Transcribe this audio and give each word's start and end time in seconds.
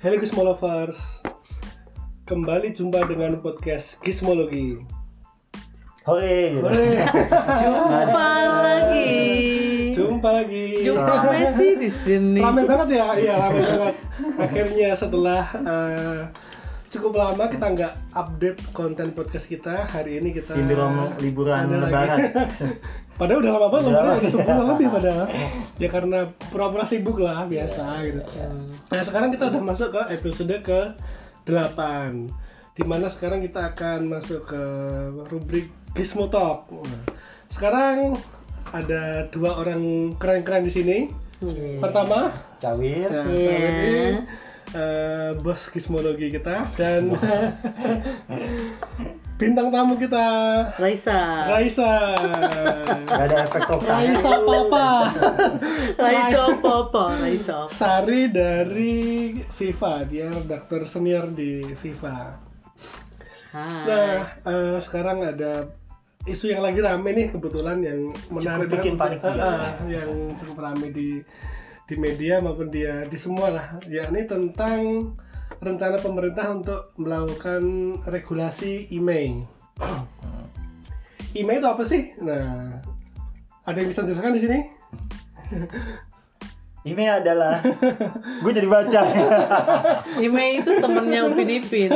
Halo 0.00 0.16
Gizmolovers. 0.16 1.20
Kembali 2.24 2.72
jumpa 2.72 3.04
dengan 3.04 3.36
podcast 3.44 4.00
Gizmologi. 4.00 4.80
Hore. 6.08 6.56
Jumpa 7.60 8.00
lagi. 8.64 9.12
Jumpa 9.92 10.28
lagi. 10.40 10.88
Jumpa. 10.88 11.14
Messi 11.28 11.68
di 11.76 11.90
sini. 11.92 12.40
Rame 12.40 12.64
banget 12.64 12.96
ya, 12.96 13.12
iya 13.12 13.34
rame 13.36 13.60
banget. 13.60 13.96
Akhirnya 14.40 14.96
setelah 14.96 15.44
eh, 15.68 16.20
cukup 16.90 17.22
lama 17.22 17.46
kita 17.46 17.70
nggak 17.70 17.94
update 18.10 18.58
konten 18.74 19.14
podcast 19.14 19.46
kita. 19.46 19.86
Hari 19.86 20.18
ini 20.18 20.34
kita 20.34 20.58
Sindrom 20.58 21.14
liburan 21.22 21.70
ada 21.70 21.86
lagi. 21.86 21.86
lebaran. 21.86 22.18
Padahal 23.20 23.38
udah 23.46 23.52
lama 23.54 23.68
banget, 23.70 23.92
lama. 23.94 24.12
udah 24.16 24.32
sebulan 24.32 24.66
lebih 24.74 24.88
padahal. 24.90 25.26
Ya 25.82 25.88
karena 25.92 26.18
pura-pura 26.48 26.88
sibuk 26.88 27.20
lah, 27.20 27.44
biasa 27.44 28.00
gitu. 28.08 28.20
Nah 28.88 29.00
sekarang 29.04 29.28
kita 29.28 29.52
udah 29.52 29.60
masuk 29.60 29.92
ke 29.92 30.00
episode 30.16 30.56
ke 30.64 30.80
8 31.44 32.32
Di 32.72 32.82
mana 32.88 33.12
sekarang 33.12 33.44
kita 33.44 33.76
akan 33.76 34.08
masuk 34.08 34.48
ke 34.48 34.62
rubrik 35.28 35.68
Gizmo 35.92 36.32
Talk. 36.32 36.72
Nah, 36.72 37.04
Sekarang 37.52 38.16
ada 38.72 39.28
dua 39.28 39.60
orang 39.60 40.16
keren-keren 40.16 40.64
di 40.64 40.72
sini. 40.72 40.98
Pertama, 41.76 42.32
Cawir. 42.56 43.04
ya, 43.08 43.20
sahabat 43.20 43.72
ini 43.84 44.12
eh, 44.74 45.30
bos 45.38 45.70
Gizmologi 45.70 46.30
kita 46.30 46.66
Dan 46.74 47.10
bintang 49.40 49.72
tamu 49.72 49.96
kita 49.96 50.26
Raisa. 50.76 51.48
Raisa 51.48 52.12
Gak 53.08 53.24
ada 53.24 53.36
efek 53.48 53.62
toprak. 53.64 53.96
Raisa 54.04 54.32
Papa 54.44 54.88
Raisa 55.96 56.40
apa 56.60 57.04
Raisa. 57.24 57.58
Sari 57.72 58.28
dari 58.28 59.32
FIFA 59.40 59.94
dia 60.04 60.28
redaktor 60.28 60.84
senior 60.84 61.32
di 61.32 61.64
FIFA 61.72 62.18
Hai. 63.50 63.82
nah 63.88 64.12
eh, 64.46 64.76
sekarang 64.78 65.24
ada 65.24 65.66
isu 66.28 66.52
yang 66.52 66.60
lagi 66.60 66.84
rame 66.84 67.10
nih 67.16 67.26
kebetulan 67.32 67.80
yang 67.80 68.12
menarik 68.28 68.68
bikin 68.68 68.94
banget, 68.94 69.24
panik 69.24 69.40
eh, 69.40 69.48
eh, 69.48 69.72
yang 69.88 70.10
cukup 70.36 70.56
rame 70.60 70.92
di 70.92 71.18
di 71.90 71.98
media 71.98 72.38
maupun 72.38 72.70
dia 72.70 73.02
di 73.10 73.18
semua 73.18 73.50
lah 73.50 73.66
yakni 73.90 74.22
tentang 74.30 75.10
rencana 75.58 75.98
pemerintah 75.98 76.46
untuk 76.54 76.94
melakukan 76.94 77.98
regulasi 78.06 78.86
email 78.94 79.42
email 81.40 81.58
itu 81.58 81.66
apa 81.66 81.82
sih 81.82 82.14
nah 82.22 82.78
ada 83.66 83.76
yang 83.82 83.90
bisa 83.90 84.06
dijelaskan 84.06 84.38
di 84.38 84.42
sini 84.46 84.60
Ini 86.80 87.12
adalah 87.12 87.60
gue 88.40 88.52
jadi 88.56 88.64
baca. 88.64 89.02
Ime 90.16 90.64
itu 90.64 90.80
temennya 90.80 91.20
Upin 91.28 91.60
Ipin. 91.60 91.92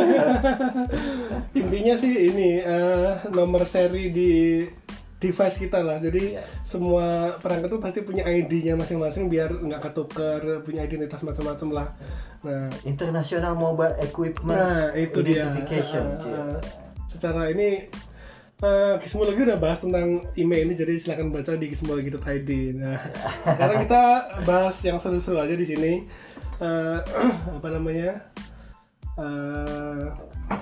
intinya 1.56 1.95
sih 1.97 2.29
ini 2.29 2.61
eh, 2.61 3.17
nomor 3.33 3.64
seri 3.64 4.12
di 4.12 4.61
device 5.25 5.56
kita 5.56 5.80
lah. 5.80 5.97
Jadi 5.97 6.36
semua 6.61 7.36
perangkat 7.41 7.72
tuh 7.72 7.80
pasti 7.80 8.05
punya 8.05 8.28
ID-nya 8.28 8.77
masing-masing 8.77 9.33
biar 9.33 9.48
nggak 9.56 9.80
ketuker 9.80 10.61
punya 10.61 10.84
identitas 10.84 11.25
macam-macam 11.25 11.69
lah. 11.72 11.89
Nah 12.44 12.69
International 12.84 13.56
Mobile 13.56 13.97
Equipment 14.05 14.61
nah 14.61 14.92
itu 14.92 15.25
dia. 15.25 15.48
Eh, 15.64 15.80
eh, 15.80 16.56
secara 17.08 17.48
ini 17.48 17.89
uh, 18.61 19.00
Gizmologi 19.00 19.48
udah 19.48 19.58
bahas 19.58 19.80
tentang 19.80 20.28
email 20.36 20.69
ini 20.69 20.75
jadi 20.77 21.00
silahkan 21.00 21.33
baca 21.33 21.56
di 21.56 21.67
gizmologi.id 21.70 22.50
nah 22.75 22.98
sekarang 23.55 23.86
kita 23.86 24.02
bahas 24.45 24.77
yang 24.84 25.00
seru-seru 25.00 25.41
aja 25.41 25.56
di 25.56 25.67
sini. 25.67 25.92
Eh, 26.61 26.98
apa 27.58 27.69
namanya 27.72 28.30
Eh, 29.14 30.07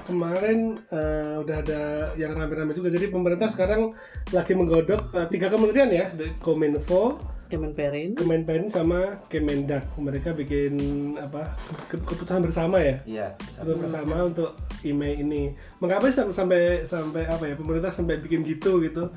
kemarin 0.04 0.76
eh, 0.92 1.40
udah 1.40 1.56
ada 1.64 1.82
yang 2.20 2.36
rame-rame 2.36 2.76
juga. 2.76 2.92
Jadi 2.92 3.08
pemerintah 3.08 3.48
sekarang 3.48 3.96
lagi 4.28 4.52
menggodok 4.52 5.08
eh, 5.16 5.26
tiga 5.32 5.48
kementerian 5.48 5.88
ya. 5.88 6.12
Kominfo, 6.44 7.16
Kemenperin. 7.48 8.16
Kemenpen 8.16 8.68
sama 8.72 9.16
Kemendak. 9.28 9.88
Mereka 9.96 10.32
bikin 10.32 10.76
apa 11.20 11.52
ke- 11.88 12.00
keputusan 12.00 12.44
bersama 12.44 12.80
ya? 12.80 12.96
Iya. 13.04 13.28
keputusan 13.60 13.76
bersama 13.76 14.16
untuk 14.24 14.56
email 14.84 15.20
ini. 15.20 15.56
Mengapa 15.80 16.08
sampai 16.12 16.84
sampai 16.88 17.28
apa 17.28 17.44
ya 17.48 17.54
pemerintah 17.56 17.92
sampai 17.92 18.20
bikin 18.20 18.44
gitu 18.44 18.80
gitu? 18.84 19.12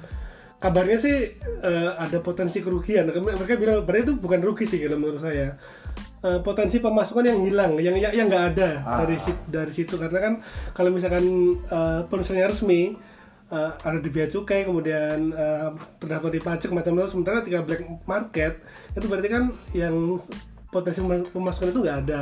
Kabarnya 0.60 0.96
sih 0.96 1.36
eh, 1.44 1.92
ada 1.96 2.24
potensi 2.24 2.64
kerugian. 2.64 3.08
Mereka 3.12 3.60
bilang 3.60 3.84
berarti 3.84 4.12
itu 4.12 4.14
bukan 4.16 4.40
rugi 4.40 4.64
sih 4.68 4.80
kalau 4.80 5.00
menurut 5.00 5.20
saya 5.20 5.60
Eh, 6.24 6.42
potensi 6.42 6.82
pemasukan 6.82 7.22
yang 7.22 7.40
hilang 7.46 7.72
yang 7.78 7.94
yang 8.02 8.14
yang 8.16 8.26
nggak 8.26 8.46
ada 8.58 8.70
Ah. 8.82 8.98
dari 9.06 9.14
dari 9.46 9.70
situ. 9.70 9.94
Karena 9.94 10.20
kan 10.20 10.34
kalau 10.74 10.90
misalkan 10.90 11.22
eh, 11.60 12.02
ponselnya 12.10 12.50
resmi 12.50 12.98
eh, 13.54 13.72
ada 13.78 14.02
di 14.02 14.10
bea 14.10 14.26
cukai 14.26 14.66
kemudian 14.66 15.30
eh, 15.30 15.70
terdaftar 16.02 16.32
di 16.34 16.42
pajak 16.42 16.70
macam 16.74 16.98
itu 16.98 17.14
sementara 17.14 17.46
ketika 17.46 17.62
black 17.62 17.82
market 18.10 18.58
itu 18.98 19.06
berarti 19.06 19.30
kan 19.30 19.44
yang 19.78 20.18
potensi 20.74 21.00
pem- 21.06 21.30
pemasukan 21.30 21.70
itu 21.70 21.80
nggak 21.86 22.00
ada. 22.10 22.22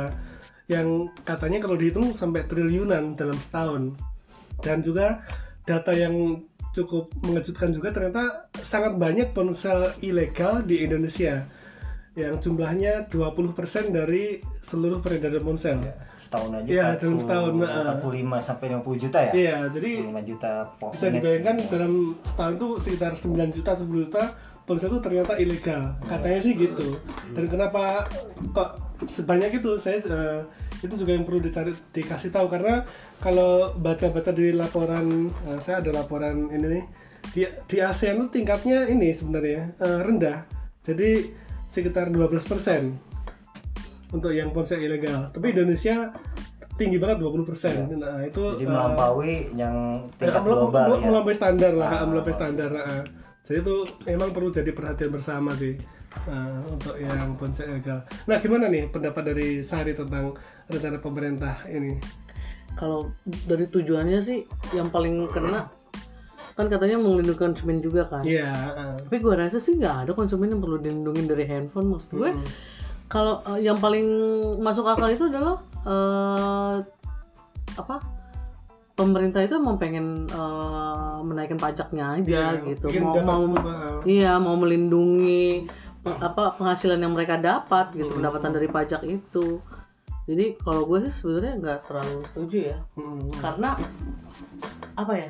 Yang 0.68 0.88
katanya 1.24 1.58
kalau 1.64 1.76
dihitung 1.80 2.12
sampai 2.12 2.44
triliunan 2.44 3.16
dalam 3.16 3.36
setahun. 3.40 3.96
Dan 4.60 4.84
juga 4.84 5.24
data 5.64 5.96
yang 5.96 6.44
cukup 6.76 7.08
mengejutkan 7.24 7.72
juga 7.72 7.88
ternyata 7.88 8.52
sangat 8.60 9.00
banyak 9.00 9.32
ponsel 9.32 9.96
ilegal 10.04 10.60
di 10.60 10.84
Indonesia 10.84 11.46
yang 12.14 12.38
jumlahnya 12.38 13.10
20% 13.10 13.90
dari 13.90 14.38
seluruh 14.62 15.02
peredaran 15.02 15.42
ponsel. 15.42 15.82
Setahun 16.14 16.62
aja. 16.62 16.70
Iya, 16.70 16.86
dalam 16.94 17.18
setahun, 17.18 17.52
heeh. 17.58 17.94
45 17.98 18.38
sampai 18.38 18.66
50 18.70 19.02
juta 19.02 19.18
ya? 19.18 19.32
Iya, 19.34 19.56
jadi 19.74 19.90
45 20.06 20.30
juta 20.30 20.52
bisa 20.94 21.06
dibayangkan 21.10 21.56
dalam 21.66 21.92
setahun 22.22 22.54
itu 22.54 22.68
sekitar 22.78 23.12
9 23.18 23.50
juta 23.50 23.70
atau 23.74 23.84
10 23.84 24.06
juta 24.06 24.24
ponsel 24.64 24.88
itu 24.88 25.00
ternyata 25.04 25.36
ilegal 25.36 25.92
katanya 26.08 26.40
sih 26.40 26.56
gitu 26.56 26.96
dan 27.36 27.44
kenapa 27.52 28.08
kok 28.56 28.80
sebanyak 29.04 29.60
itu 29.60 29.76
saya 29.76 30.00
eh, 30.00 30.40
itu 30.80 30.94
juga 30.96 31.12
yang 31.16 31.24
perlu 31.28 31.40
dicari 31.44 31.72
dikasih 31.92 32.32
tahu 32.32 32.48
karena 32.48 32.80
kalau 33.20 33.76
baca-baca 33.76 34.32
di 34.32 34.56
laporan 34.56 35.28
eh, 35.52 35.60
saya 35.60 35.84
ada 35.84 35.92
laporan 35.92 36.48
ini 36.48 36.80
nih 36.80 36.84
di, 37.36 37.40
di 37.68 37.76
ASEAN 37.80 38.24
itu 38.24 38.40
tingkatnya 38.40 38.88
ini 38.88 39.12
sebenarnya 39.12 39.76
eh, 39.76 40.00
rendah 40.00 40.48
jadi 40.80 41.28
sekitar 41.74 42.06
12% 42.08 42.38
untuk 44.10 44.30
yang 44.30 44.54
ponsel 44.54 44.78
ilegal 44.78 45.26
tapi 45.28 45.50
Indonesia 45.50 46.14
tinggi 46.74 46.96
banget 46.96 47.18
20% 47.18 47.94
nah 47.96 48.18
itu 48.20 48.42
Jadi 48.54 48.62
eh, 48.62 48.68
melampaui 48.68 49.34
yang 49.52 49.74
tingkat 50.16 50.32
Ya, 50.32 50.40
mel- 50.40 50.54
global 50.60 50.86
mel- 50.88 50.96
ya. 50.96 51.06
melampaui 51.08 51.34
standar 51.34 51.72
lah, 51.72 51.90
Ah, 51.92 52.04
melampaui 52.04 52.32
standar. 52.32 52.70
ah. 52.72 53.02
Jadi 53.44 53.58
itu 53.60 53.76
memang 54.04 54.32
perlu 54.32 54.48
jadi 54.48 54.70
perhatian 54.70 55.10
bersama 55.10 55.52
sih 55.52 55.76
ah, 56.24 56.62
untuk 56.64 56.96
yang 56.96 57.34
ponsel 57.34 57.68
ilegal. 57.68 58.00
Nah, 58.24 58.38
gimana 58.38 58.66
nih 58.66 58.88
pendapat 58.88 59.22
dari 59.24 59.60
Sari 59.60 59.92
tentang 59.92 60.32
rencana 60.64 60.96
pemerintah 60.96 61.62
ini? 61.68 61.94
Kalau 62.72 63.12
dari 63.44 63.68
tujuannya 63.68 64.18
sih 64.18 64.42
yang 64.72 64.88
paling 64.88 65.28
kena 65.28 65.70
kan 66.54 66.70
katanya 66.70 67.02
melindungi 67.02 67.34
konsumen 67.34 67.82
juga 67.82 68.06
kan. 68.06 68.22
Iya. 68.22 68.50
ah. 68.54 68.94
Tapi 68.94 69.16
gue 69.18 69.34
rasa 69.34 69.58
sih 69.58 69.74
nggak 69.74 70.06
ada 70.06 70.12
konsumen 70.14 70.54
yang 70.54 70.62
perlu 70.62 70.78
dilindungi 70.78 71.26
dari 71.26 71.44
handphone 71.50 71.90
maksud 71.90 72.14
gue. 72.14 72.30
Kalau 73.10 73.42
eh, 73.50 73.66
yang 73.66 73.82
paling 73.82 74.06
masuk 74.62 74.86
akal 74.86 75.10
itu 75.10 75.26
adalah 75.26 75.58
eh, 75.82 76.76
apa? 77.74 77.96
Pemerintah 78.94 79.42
itu 79.42 79.58
emang 79.58 79.74
pengen 79.74 80.30
eh, 80.30 81.16
menaikkan 81.26 81.58
pajaknya 81.58 82.22
aja 82.22 82.54
Iya, 82.54 82.62
gitu. 82.70 82.86
Mau 83.02 83.18
mau 83.18 83.42
iya 84.06 84.38
mau 84.38 84.54
melindungi 84.54 85.66
apa 86.04 86.54
penghasilan 86.54 87.00
yang 87.00 87.16
mereka 87.16 87.40
dapat 87.40 87.90
gitu 87.98 88.14
pendapatan 88.14 88.54
dari 88.54 88.70
pajak 88.70 89.02
itu. 89.02 89.58
Jadi 90.24 90.56
kalau 90.62 90.86
gue 90.86 91.04
sih 91.08 91.12
sebenarnya 91.12 91.52
nggak 91.60 91.80
terlalu 91.90 92.18
setuju 92.30 92.56
ya 92.72 92.78
Hmm. 92.94 93.28
karena 93.42 93.76
apa 94.94 95.12
ya 95.18 95.28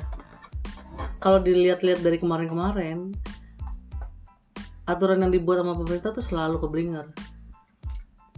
kalau 1.25 1.41
dilihat-lihat 1.41 2.05
dari 2.05 2.21
kemarin-kemarin 2.21 3.09
aturan 4.85 5.25
yang 5.25 5.33
dibuat 5.33 5.65
sama 5.65 5.73
pemerintah 5.73 6.13
tuh 6.13 6.21
selalu 6.21 6.61
keblinger. 6.61 7.09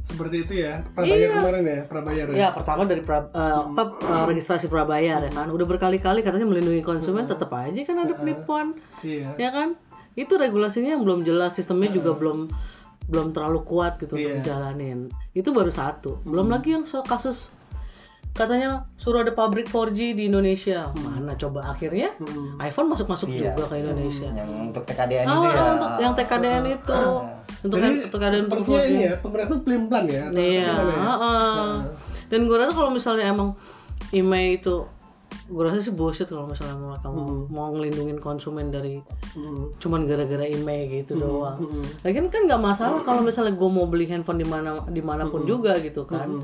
Seperti 0.07 0.47
itu 0.47 0.53
ya. 0.63 0.87
Prabayar 0.95 1.29
kemarin 1.35 1.63
ya, 1.67 1.79
prabayar 1.83 2.25
ya. 2.31 2.35
ya 2.39 2.49
pertama 2.55 2.87
dari 2.87 3.03
pra- 3.03 3.27
eh, 3.27 3.59
apa 3.75 3.83
eh, 3.99 4.23
registrasi 4.31 4.71
prabayar 4.71 5.19
ya 5.19 5.31
kan. 5.35 5.51
Udah 5.51 5.67
berkali-kali 5.67 6.23
katanya 6.23 6.47
melindungi 6.47 6.79
konsumen 6.79 7.27
tetap 7.27 7.51
aja 7.51 7.75
kan 7.83 8.07
ada 8.07 8.15
penipuan 8.15 8.79
Iya. 9.03 9.35
ya 9.35 9.49
kan? 9.51 9.75
Itu 10.15 10.39
regulasinya 10.39 10.95
yang 10.95 11.03
belum 11.03 11.27
jelas 11.27 11.59
sistemnya 11.59 11.91
juga 11.91 12.15
belum 12.15 12.47
belum 13.11 13.35
terlalu 13.35 13.67
kuat 13.67 13.99
gitu 13.99 14.15
untuk 14.15 14.31
Iya. 14.31 14.39
dijalanin. 14.47 15.11
Itu 15.35 15.51
baru 15.51 15.75
satu. 15.75 16.23
Belum 16.23 16.47
lagi 16.47 16.71
yang 16.71 16.87
kasus 16.87 17.51
katanya 18.37 18.69
suruh 18.95 19.19
ada 19.19 19.31
pabrik 19.31 19.65
4G 19.65 20.13
di 20.13 20.23
Indonesia 20.25 20.93
mana 20.95 21.33
coba 21.33 21.67
akhirnya 21.67 22.13
iPhone 22.59 22.87
masuk 22.87 23.07
masuk 23.07 23.27
Iya. 23.27 23.51
juga 23.51 23.65
ke 23.67 23.75
Indonesia 23.79 24.29
yang 24.29 24.49
untuk 24.67 24.83
TKDN 24.83 25.25
Ah, 25.25 25.33
itu 25.33 25.47
ya. 25.49 25.63
untuk 25.73 25.91
yang 25.97 26.13
TKDN 26.13 26.63
itu 26.69 26.99
untuk 27.65 27.75
Jadi 27.75 27.87
yang 27.87 27.97
TKDN 28.07 28.41
untuk 28.43 28.59
sepertinya 28.59 28.77
4G 28.77 28.87
ini 28.87 29.01
ya, 29.01 29.13
pemerintah 29.17 29.49
tuh 29.49 29.59
pelin-pelan 29.59 30.05
ya. 30.07 30.21
atau 30.23 30.37
iya 30.39 30.69
gimana 30.69 30.93
ya? 30.93 31.01
heeh. 31.01 31.71
dan 32.27 32.39
gue 32.43 32.55
rasa 32.55 32.71
kalau 32.71 32.91
misalnya 32.91 33.25
emang 33.25 33.49
email 34.11 34.49
itu 34.53 34.75
gue 35.47 35.61
rasa 35.61 35.79
sih 35.79 35.91
bullshit 35.91 36.27
kalau 36.27 36.43
misalnya 36.45 36.75
mereka 36.75 37.07
mau, 37.07 37.27
mau 37.47 37.67
ngelindungin 37.71 38.17
konsumen 38.17 38.67
dari 38.67 38.99
Hmm. 39.29 39.69
cuman 39.77 40.03
gara-gara 40.03 40.43
email 40.43 40.89
gitu 40.89 41.13
doang. 41.15 41.61
Lagian 42.01 42.25
kan 42.27 42.49
nggak 42.49 42.57
masalah 42.59 42.99
kalau 43.01 43.21
misalnya 43.21 43.53
gue 43.53 43.69
mau 43.69 43.85
beli 43.85 44.07
handphone 44.07 44.41
di 44.41 44.47
mana 44.47 44.81
di 44.83 44.97
mana 44.99 45.23
pun 45.25 45.45
juga 45.45 45.77
gitu 45.77 46.03
kan. 46.03 46.41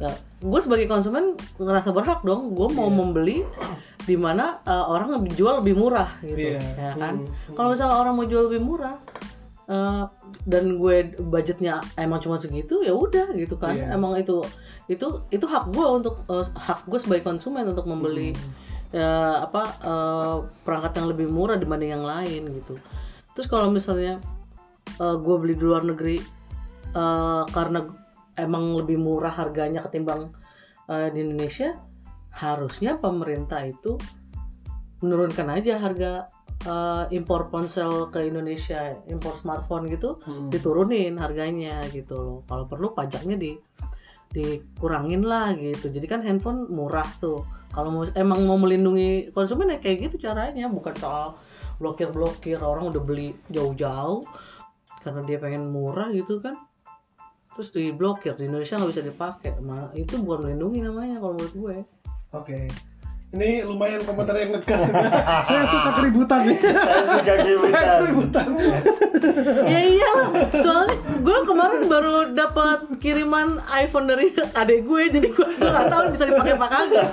Nah, 0.00 0.16
gue 0.40 0.60
sebagai 0.64 0.88
konsumen 0.88 1.36
ngerasa 1.60 1.92
berhak 1.92 2.24
dong. 2.24 2.56
Gue 2.56 2.72
mau 2.72 2.88
membeli 2.88 3.44
di 4.08 4.16
mana 4.16 4.64
uh, 4.64 4.88
orang 4.88 5.20
lebih 5.20 5.36
jual 5.36 5.60
lebih 5.60 5.76
murah 5.76 6.16
gitu, 6.24 6.56
Iya. 6.56 6.60
ya 6.60 6.92
kan. 6.96 7.28
Kalau 7.52 7.68
misalnya 7.76 7.96
orang 8.00 8.16
mau 8.16 8.24
jual 8.24 8.48
lebih 8.48 8.64
murah 8.64 8.96
uh, 9.68 10.08
dan 10.48 10.80
gue 10.80 11.14
budgetnya 11.20 11.84
emang 12.00 12.24
cuma 12.24 12.40
segitu 12.40 12.80
ya 12.80 12.96
udah 12.96 13.36
gitu 13.36 13.60
kan. 13.60 13.76
Iya. 13.76 13.92
Emang 13.92 14.16
itu 14.16 14.40
itu 14.88 15.06
itu 15.30 15.44
hak 15.46 15.70
gue 15.70 15.86
untuk 15.86 16.24
uh, 16.32 16.42
hak 16.42 16.88
gue 16.88 16.98
sebagai 16.98 17.28
konsumen 17.28 17.68
untuk 17.68 17.84
membeli 17.84 18.32
ya, 18.90 19.44
apa 19.44 19.62
uh, 19.84 20.36
perangkat 20.64 20.96
yang 20.98 21.06
lebih 21.12 21.26
murah 21.28 21.60
dibanding 21.60 21.92
yang 21.92 22.02
lain 22.08 22.48
gitu. 22.56 22.80
Terus 23.36 23.46
kalau 23.46 23.68
misalnya 23.68 24.18
uh, 24.96 25.14
gue 25.20 25.36
beli 25.36 25.54
di 25.54 25.62
luar 25.62 25.84
negeri 25.84 26.18
uh, 26.96 27.44
karena 27.52 27.99
emang 28.40 28.76
lebih 28.76 28.96
murah 28.96 29.32
harganya 29.32 29.84
ketimbang 29.84 30.32
uh, 30.88 31.08
di 31.12 31.22
Indonesia, 31.22 31.76
harusnya 32.32 32.96
pemerintah 32.96 33.62
itu 33.64 34.00
menurunkan 35.00 35.48
aja 35.56 35.80
harga 35.80 36.28
uh, 36.68 37.04
impor 37.08 37.48
ponsel 37.48 38.12
ke 38.12 38.28
Indonesia, 38.28 38.96
impor 39.08 39.36
smartphone 39.36 39.88
gitu, 39.88 40.20
diturunin 40.52 41.16
harganya 41.16 41.80
gitu 41.88 42.16
loh. 42.16 42.38
Kalau 42.44 42.64
perlu 42.68 42.92
pajaknya 42.92 43.36
di 43.40 43.52
dikurangin 44.30 45.26
lah 45.26 45.50
gitu. 45.58 45.90
Jadi 45.90 46.06
kan 46.06 46.22
handphone 46.22 46.70
murah 46.70 47.06
tuh. 47.18 47.42
Kalau 47.74 47.90
mau 47.90 48.04
emang 48.14 48.46
mau 48.46 48.58
melindungi 48.58 49.34
konsumen 49.34 49.74
ya 49.74 49.78
kayak 49.82 50.10
gitu 50.10 50.30
caranya, 50.30 50.70
bukan 50.70 50.94
soal 50.98 51.34
blokir-blokir 51.82 52.60
orang 52.62 52.94
udah 52.94 53.02
beli 53.02 53.34
jauh-jauh 53.50 54.22
karena 55.00 55.20
dia 55.26 55.38
pengen 55.42 55.70
murah 55.70 56.14
gitu 56.14 56.38
kan. 56.38 56.54
Terus 57.50 57.68
diblokir 57.70 58.34
di 58.34 58.46
Indonesia 58.46 58.76
nggak 58.76 58.90
bisa 58.90 59.02
dipakai. 59.02 59.52
Nah, 59.60 59.90
itu 59.92 60.14
bukan 60.16 60.46
melindungi 60.46 60.80
namanya 60.80 61.18
kalau 61.18 61.34
menurut 61.34 61.54
gue. 61.54 61.76
Oke. 62.32 62.58
Ini 63.30 63.62
lumayan 63.62 64.02
komentar 64.02 64.34
yang 64.34 64.50
ngegas. 64.50 64.90
Saya 65.46 65.62
suka 65.62 65.90
keributan 65.94 66.50
nih. 66.50 66.58
Saya 66.58 67.22
Saya 67.22 68.02
keributan. 68.02 68.46
keributan. 68.46 68.46
ya 69.68 69.80
iyalah 69.84 70.28
soalnya 70.50 70.96
gue 71.20 71.38
kemarin 71.44 71.80
baru 71.86 72.14
dapat 72.32 72.78
kiriman 72.98 73.60
iPhone 73.68 74.08
dari 74.08 74.32
adek 74.32 74.82
gue 74.82 75.02
jadi 75.12 75.28
gue 75.28 75.48
nggak 75.60 75.86
tahu 75.86 76.02
bisa 76.10 76.24
dipakai 76.26 76.56
apa 76.56 76.66
kagak 76.66 77.08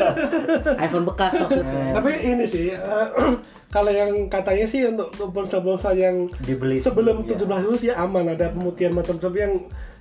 iPhone 0.79 1.03
bekas 1.03 1.35
maksudnya 1.35 1.91
Tapi 1.91 2.09
ini 2.23 2.45
sih 2.47 2.71
eh, 2.71 3.07
kalau 3.75 3.91
yang 3.91 4.09
katanya 4.25 4.63
sih 4.63 4.87
untuk 4.87 5.11
ponsel-ponsel 5.13 5.93
yang 5.93 6.15
Dibeli 6.39 6.79
sebelum 6.79 7.27
17 7.27 7.43
Agustus 7.43 7.91
ya 7.91 7.99
aman 7.99 8.31
ada 8.31 8.49
pemutihan 8.49 8.95
macam-macam 8.95 9.33
yang 9.35 9.53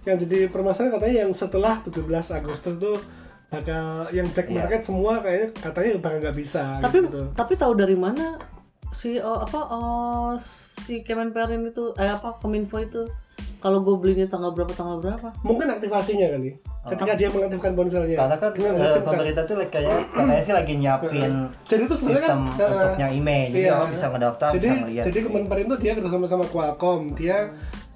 yang 0.06 0.16
jadi 0.22 0.38
permasalahan 0.48 0.94
katanya 0.94 1.16
yang 1.26 1.32
setelah 1.34 1.82
17 1.82 2.06
Agustus 2.38 2.74
tuh 2.78 2.96
bakal 3.46 4.10
yang 4.10 4.26
black 4.30 4.48
Iya. 4.50 4.56
market 4.58 4.80
semua 4.86 5.12
kayaknya 5.22 5.48
katanya 5.54 5.90
bakal 6.02 6.18
nggak 6.22 6.36
bisa 6.38 6.62
tapi 6.82 6.98
gitu. 7.06 7.22
tapi 7.34 7.52
tahu 7.54 7.72
dari 7.78 7.94
mana 7.98 8.38
si 8.94 9.18
oh, 9.18 9.38
apa 9.42 9.60
oh, 9.70 10.30
si 10.86 11.02
Kemenperin 11.02 11.62
itu 11.68 11.94
eh 11.98 12.10
apa 12.10 12.38
Kominfo 12.38 12.78
itu 12.80 13.06
kalau 13.56 13.80
gue 13.80 13.96
belinya 13.96 14.26
tanggal 14.28 14.52
berapa 14.52 14.72
tanggal 14.76 15.00
berapa? 15.00 15.28
Mungkin 15.40 15.66
aktivasinya 15.72 16.28
kali. 16.36 16.50
Ketika 16.86 17.12
dia 17.18 17.28
mengaktifkan 17.32 17.72
ponselnya 17.74 18.14
Karena 18.14 18.36
kan 18.38 18.50
eh, 18.54 18.62
card. 18.62 19.02
pemerintah 19.02 19.42
tuh 19.42 19.56
kayak 19.58 19.98
katanya 20.14 20.42
sih 20.44 20.54
lagi 20.54 20.72
nyiapin 20.78 21.32
jadi 21.66 21.82
itu 21.82 21.94
sebenarnya 21.98 22.30
sistem 22.30 22.40
kan 22.46 22.62
eh, 22.62 22.70
untuk 22.70 22.92
yang 23.02 23.12
email. 23.16 23.48
Jadi 23.50 23.58
iya. 23.66 23.72
orang 23.74 23.90
bisa 23.90 24.06
ngedaftar, 24.12 24.50
jadi 24.54 24.68
bisa 24.68 24.76
ngeliat. 24.86 25.04
jadi 25.10 25.18
Kemenperin 25.26 25.66
tuh 25.66 25.78
dia 25.82 25.92
kerjasama 25.98 26.26
sama 26.30 26.44
Qualcomm. 26.46 27.02
Dia 27.18 27.36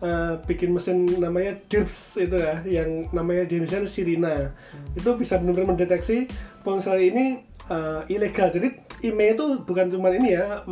eh, 0.02 0.32
bikin 0.42 0.68
mesin 0.74 0.96
namanya 1.22 1.52
DIRPS 1.70 1.96
itu 2.18 2.36
ya 2.40 2.54
yang 2.66 3.06
namanya 3.14 3.46
di 3.46 3.62
Indonesia 3.62 3.84
itu 3.86 3.90
Sirina 3.90 4.50
itu 4.98 5.10
bisa 5.14 5.38
benar-benar 5.38 5.76
mendeteksi 5.76 6.26
ponsel 6.66 6.98
ini 6.98 7.38
eh, 7.70 8.00
ilegal. 8.10 8.50
Jadi 8.50 8.74
email 9.06 9.38
itu 9.38 9.46
bukan 9.62 9.86
cuma 9.86 10.10
ini 10.10 10.34
ya 10.34 10.64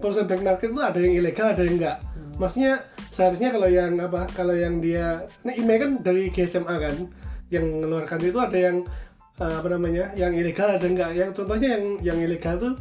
ponsel 0.00 0.24
black 0.24 0.40
market 0.40 0.72
itu 0.72 0.80
ada 0.80 0.98
yang 0.98 1.12
ilegal 1.12 1.52
ada 1.52 1.62
yang 1.62 1.76
enggak 1.76 1.98
maksudnya 2.36 2.84
seharusnya 3.12 3.48
kalau 3.52 3.68
yang 3.68 3.96
apa 4.00 4.28
kalau 4.32 4.52
yang 4.52 4.80
dia 4.80 5.24
ini 5.44 5.64
email 5.64 5.78
kan 5.80 5.92
dari 6.04 6.28
GSMA 6.32 6.74
kan 6.78 6.94
yang 7.48 7.64
mengeluarkan 7.66 8.20
itu 8.22 8.38
ada 8.38 8.58
yang 8.58 8.76
eh, 9.40 9.54
apa 9.56 9.68
namanya 9.70 10.12
yang 10.18 10.32
ilegal 10.36 10.76
ada 10.76 10.86
enggak 10.86 11.10
yang 11.16 11.30
contohnya 11.32 11.76
yang 11.76 11.84
yang 12.02 12.18
ilegal 12.20 12.54
tuh 12.58 12.74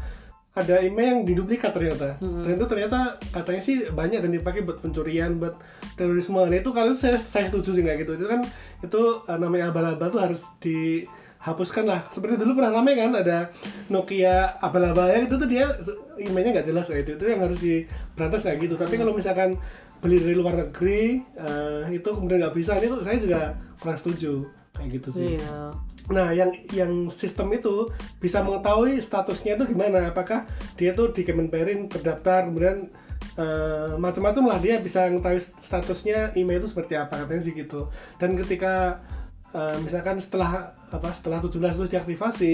ada 0.56 0.80
email 0.80 1.20
yang 1.20 1.22
diduplikat 1.28 1.76
ternyata. 1.76 2.16
Dan 2.48 2.56
itu 2.56 2.64
ternyata 2.64 3.20
katanya 3.36 3.60
sih 3.62 3.92
banyak 3.92 4.24
dan 4.24 4.32
dipakai 4.32 4.64
buat 4.64 4.80
pencurian 4.80 5.36
buat 5.36 5.60
terorisme. 6.00 6.40
Nah 6.40 6.56
itu 6.56 6.72
kalau 6.72 6.96
itu 6.96 7.00
saya 7.04 7.20
saya 7.20 7.52
setuju 7.52 7.76
sih 7.76 7.84
kayak 7.84 8.08
gitu. 8.08 8.16
Itu 8.16 8.26
kan 8.32 8.40
itu 8.80 9.02
eh, 9.28 9.38
namanya 9.38 9.76
abal-abal 9.76 10.08
tuh 10.08 10.22
harus 10.24 10.42
dihapuskan 10.64 11.24
lah 11.46 12.02
seperti 12.10 12.42
dulu 12.42 12.58
pernah 12.58 12.82
ramai 12.82 12.98
kan 12.98 13.14
ada 13.14 13.54
Nokia 13.94 14.58
abal-abal 14.58 15.14
ya 15.14 15.20
itu 15.30 15.38
tuh 15.38 15.46
dia 15.46 15.70
emailnya 16.18 16.58
nggak 16.58 16.68
jelas 16.74 16.90
kayak 16.90 17.06
itu 17.06 17.12
itu 17.22 17.26
yang 17.30 17.42
harus 17.46 17.60
diberantas 17.62 18.42
kayak 18.42 18.58
gitu. 18.66 18.76
Tapi 18.76 18.98
kalau 18.98 19.14
misalkan 19.14 19.54
beli 20.02 20.18
dari 20.18 20.36
luar 20.36 20.58
negeri 20.58 21.22
eh, 21.38 21.82
itu 21.94 22.10
kemudian 22.10 22.42
nggak 22.42 22.56
bisa. 22.58 22.74
Itu 22.82 22.98
saya 23.06 23.18
juga 23.22 23.54
kurang 23.78 23.98
setuju 24.02 24.50
kayak 24.74 24.90
gitu 25.00 25.10
sih. 25.14 25.38
Iya. 25.38 25.72
Nah, 26.06 26.30
yang 26.34 26.54
yang 26.70 27.10
sistem 27.10 27.50
itu 27.54 27.90
bisa 28.22 28.46
mengetahui 28.46 29.02
statusnya 29.02 29.58
itu 29.58 29.74
gimana? 29.74 30.14
Apakah 30.14 30.46
dia 30.78 30.94
tuh 30.94 31.10
di 31.10 31.26
Kemenperin 31.26 31.90
terdaftar, 31.90 32.46
kemudian 32.46 32.90
eh, 33.38 33.94
macam-macam 33.98 34.44
lah 34.54 34.58
dia 34.62 34.78
bisa 34.78 35.10
mengetahui 35.10 35.42
statusnya 35.66 36.38
email 36.38 36.62
itu 36.62 36.70
seperti 36.70 36.94
apa 36.94 37.26
katanya 37.26 37.42
sih 37.42 37.54
gitu. 37.58 37.90
Dan 38.22 38.38
ketika 38.38 39.02
eh, 39.56 39.76
misalkan 39.80 40.20
setelah 40.20 40.52
apa 40.86 41.10
setelah 41.10 41.40
17 41.40 41.56
itu 41.74 41.88
diaktifasi, 41.90 42.54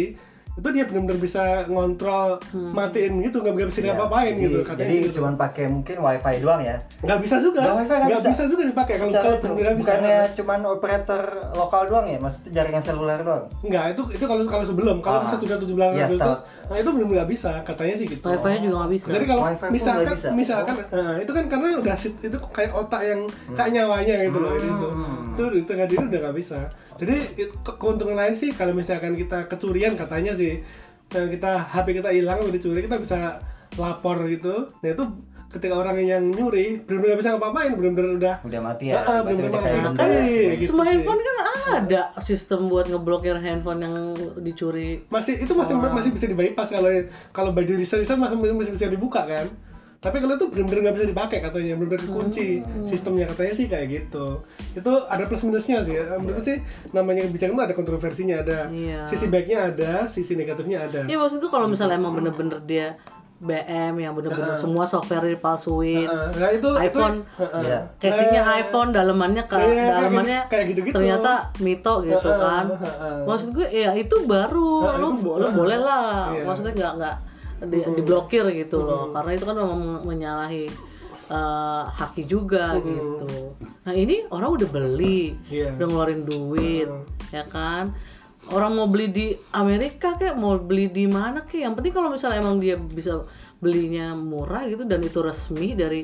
itu 0.51 0.67
dia 0.69 0.83
benar-benar 0.83 1.15
bisa 1.17 1.43
ngontrol 1.65 2.35
matiin 2.51 3.23
gitu, 3.23 3.39
nggak 3.39 3.55
nggak 3.55 3.69
bisa 3.71 3.79
diapa-apain 3.81 4.33
Jadi- 4.33 4.43
gitu 4.43 4.57
katanya 4.61 4.83
Jadi 4.83 4.95
gitu. 5.01 5.15
cuma 5.15 5.29
pakai 5.39 5.65
mungkin 5.65 5.95
wifi 5.97 6.35
doang 6.37 6.59
ya. 6.61 6.75
nggak 6.99 7.19
bisa 7.19 7.35
juga, 7.39 7.59
Nggak, 7.61 7.75
wifi 7.77 7.87
nggak 7.87 8.01
nggak 8.03 8.19
bisa. 8.19 8.29
bisa. 8.29 8.43
juga 8.45 8.63
dipakai 8.67 8.93
kalau 8.93 9.11
kalau 9.15 9.31
itu, 9.33 9.47
benar 9.49 9.71
bisa. 9.71 9.79
bukannya 9.87 10.17
cuman 10.35 10.59
operator 10.67 11.23
lokal 11.55 11.81
doang 11.87 12.05
ya, 12.05 12.17
maksudnya 12.19 12.51
jaringan 12.53 12.83
seluler 12.83 13.19
doang. 13.21 13.43
Enggak, 13.61 13.85
itu 13.89 14.01
itu 14.11 14.25
kalau 14.25 14.41
kalau 14.45 14.65
sebelum, 14.67 14.97
kalau 14.99 15.17
Ah. 15.17 15.23
bisa 15.23 15.35
sudah 15.39 15.55
17 15.57 15.71
Iya, 15.89 16.03
Agustus, 16.05 16.19
saat- 16.35 16.43
nah 16.67 16.77
itu 16.77 16.89
belum 16.91 17.07
nggak 17.09 17.29
bisa, 17.29 17.51
katanya 17.63 17.95
sih 17.95 18.05
gitu. 18.09 18.25
wifi 18.27 18.47
nya 18.49 18.59
juga 18.61 18.75
nggak 18.77 18.91
bisa 18.91 19.07
Jadi 19.09 19.25
kalau 19.25 19.41
Wifi 19.45 19.67
misalkan 19.71 20.03
nggak 20.03 20.17
bisa. 20.19 20.29
misalkan 20.35 20.75
eh, 20.83 21.15
itu 21.23 21.31
kan 21.31 21.43
karena 21.47 21.67
udah 21.79 21.95
itu 22.21 22.37
kayak 22.51 22.71
otak 22.75 23.01
yang 23.01 23.19
kayak 23.49 23.71
nyawanya 23.71 24.15
gitu 24.21 24.37
loh 24.37 24.51
itu. 24.53 24.87
Hmm. 24.91 25.31
Itu 25.31 25.43
itu 25.55 25.69
nggak 25.71 25.89
diri 25.89 26.03
udah 26.05 26.19
nggak 26.21 26.35
bisa. 26.35 26.59
Jadi 26.99 27.15
itu, 27.39 27.53
keuntungan 27.63 28.17
lain 28.17 28.35
sih 28.35 28.51
kalau 28.51 28.73
misalkan 28.75 29.13
kita 29.15 29.47
kecurian 29.47 29.93
katanya 29.95 30.35
sih 30.35 30.59
eh, 31.11 31.27
kita 31.31 31.61
HP 31.71 32.03
kita 32.03 32.09
hilang 32.11 32.39
udah 32.43 32.53
dicuri 32.53 32.83
kita 32.83 32.97
bisa 32.99 33.39
lapor 33.77 34.19
gitu. 34.27 34.69
Nah 34.83 34.89
itu 34.91 35.03
ketika 35.51 35.75
orang 35.75 35.99
yang 35.99 36.23
nyuri 36.31 36.79
benar-benar 36.87 37.11
nggak 37.11 37.19
bisa 37.19 37.29
ngapa-ngapain 37.35 37.71
benar-benar 37.75 38.11
udah 38.15 38.35
Udah 38.47 38.59
mati 38.63 38.85
ya. 38.87 39.03
Ah, 39.03 39.19
ah, 39.19 39.19
berarti 39.27 39.41
belum 39.43 39.93
Kan 39.99 40.07
ya. 40.07 40.21
iya, 40.23 40.51
gitu 40.55 40.69
semua 40.71 40.83
sih. 40.87 40.91
handphone 40.95 41.19
kan 41.19 41.35
ada 41.71 42.01
sistem 42.23 42.59
buat 42.71 42.85
ngeblokir 42.87 43.35
handphone 43.37 43.79
yang 43.83 43.95
dicuri 44.39 45.03
masih 45.11 45.43
itu 45.43 45.51
masih 45.51 45.75
masih 45.75 46.11
bisa 46.15 46.25
di 46.27 46.35
bypass 46.35 46.71
kalau 46.71 46.89
kalau 47.35 47.51
by 47.51 47.63
reset 47.67 47.99
reset 47.99 48.15
masih 48.15 48.35
masih 48.39 48.73
bisa 48.75 48.87
dibuka 48.87 49.23
kan 49.27 49.47
tapi 50.01 50.17
kalau 50.17 50.33
itu 50.33 50.49
benar-benar 50.49 50.81
nggak 50.81 50.95
bisa 50.97 51.07
dipakai 51.07 51.37
katanya 51.39 51.77
benar-benar 51.77 52.01
dikunci 52.01 52.47
sistemnya 52.83 53.25
katanya 53.27 53.53
sih 53.53 53.65
kayak 53.65 53.85
gitu 53.87 54.41
itu 54.73 54.91
ada 55.05 55.23
plus 55.23 55.41
minusnya 55.41 55.77
sih 55.79 55.93
menurut 56.17 56.41
sih 56.41 56.57
namanya 56.89 57.21
kebijakan 57.23 57.53
itu 57.53 57.63
ada 57.63 57.75
kontroversinya 57.75 58.35
ada 58.39 58.65
Iya. 58.67 59.05
sisi 59.05 59.29
baiknya 59.29 59.69
ada 59.69 59.91
sisi 60.05 60.33
negatifnya 60.33 60.83
ada 60.83 61.05
Iya 61.05 61.15
maksudku 61.15 61.47
kalau 61.47 61.69
misalnya 61.69 61.95
emang 61.95 62.17
bener-bener 62.17 62.57
dia 62.61 62.97
BM 63.37 63.97
yang 63.99 64.13
bener-bener 64.15 64.53
semua 64.55 64.85
software 64.85 65.25
dipalsuin, 65.27 66.05
Heeh, 66.05 66.29
nah 66.31 66.49
itu 66.51 66.69
iPhone, 66.79 67.17
itu, 67.19 67.41
heeh. 67.41 67.61
Iya. 67.63 67.79
casingnya 67.97 68.43
iPhone, 68.55 68.89
dalemannya 68.91 69.43
ke 69.43 69.55
Iya, 69.55 69.65
kayak 69.65 69.89
dalemannya 69.91 70.39
gitu- 70.39 70.49
kayak 70.51 70.65
gitu-gitu. 70.67 70.95
ternyata 70.95 71.33
mito 71.57 71.93
gitu 72.03 72.21
Heeh, 72.27 72.37
kan. 72.39 72.65
heeh. 72.71 73.17
Maksud 73.25 73.49
gue 73.51 73.65
ya 73.67 73.91
itu 73.95 74.15
baru, 74.23 74.73
Heeh, 74.83 74.95
lu, 74.95 75.07
itu 75.07 75.21
bo- 75.23 75.37
lu 75.37 75.43
heeh. 75.43 75.57
boleh 75.57 75.79
lah. 75.79 76.29
Iya. 76.31 76.43
Maksudnya 76.43 76.73
nggak 76.75 76.93
nggak 76.97 77.15
di, 77.61 77.77
diblokir 77.93 78.45
gitu 78.51 78.81
loh, 78.81 79.13
karena 79.13 79.31
itu 79.33 79.45
kan 79.45 79.55
memang 79.55 79.81
menyalahi 80.03 80.65
eh, 81.29 81.83
haki 81.87 82.25
juga 82.25 82.75
gitu. 82.77 83.55
Nah 83.85 83.93
ini 83.93 84.25
orang 84.27 84.57
udah 84.57 84.67
beli, 84.67 85.37
Iya. 85.47 85.77
udah 85.77 85.85
ngeluarin 85.87 86.21
duit, 86.25 86.89
ya 87.29 87.45
kan. 87.45 87.93
Orang 88.49 88.73
mau 88.73 88.89
beli 88.89 89.07
di 89.13 89.27
Amerika 89.53 90.17
kayak 90.17 90.33
mau 90.35 90.57
beli 90.57 90.89
di 90.89 91.05
mana 91.05 91.45
kayak 91.45 91.61
yang 91.71 91.73
penting 91.77 91.93
kalau 91.93 92.09
misalnya 92.09 92.41
emang 92.41 92.57
dia 92.57 92.75
bisa 92.75 93.23
belinya 93.61 94.17
murah 94.17 94.65
gitu 94.65 94.83
dan 94.89 94.99
itu 95.05 95.21
resmi 95.21 95.77
dari 95.77 96.01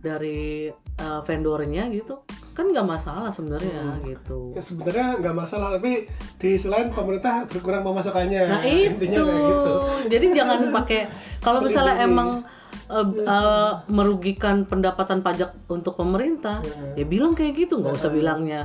dari 0.00 0.66
eh, 0.72 1.20
vendornya 1.22 1.86
gitu 1.92 2.24
kan 2.56 2.66
nggak 2.66 2.88
masalah 2.88 3.28
sebenarnya 3.28 3.84
Hmm. 3.84 4.00
gitu. 4.02 4.50
Ya, 4.50 4.60
sebenarnya 4.60 5.20
nggak 5.20 5.36
masalah 5.36 5.68
tapi 5.70 6.08
di 6.34 6.56
selain 6.56 6.88
pemerintah 6.88 7.44
berkurang 7.44 7.84
pemasukannya. 7.84 8.42
Nah 8.46 8.62
itu. 8.64 8.96
Intinya 8.96 9.20
kayak 9.20 9.44
gitu. 9.44 9.72
Jadi 10.08 10.26
jangan 10.32 10.58
pakai 10.74 11.00
kalau 11.38 11.60
misalnya 11.60 12.00
emang 12.00 12.40
eh, 12.86 13.06
eh, 13.20 13.72
merugikan 13.88 14.64
pendapatan 14.64 15.20
pajak 15.20 15.52
untuk 15.66 15.94
pemerintah 15.94 16.64
ya 16.94 17.04
bilang 17.04 17.32
kayak 17.32 17.52
gitu. 17.58 17.76
Nggak 17.76 17.94
usah 17.94 18.08
bilangnya 18.08 18.64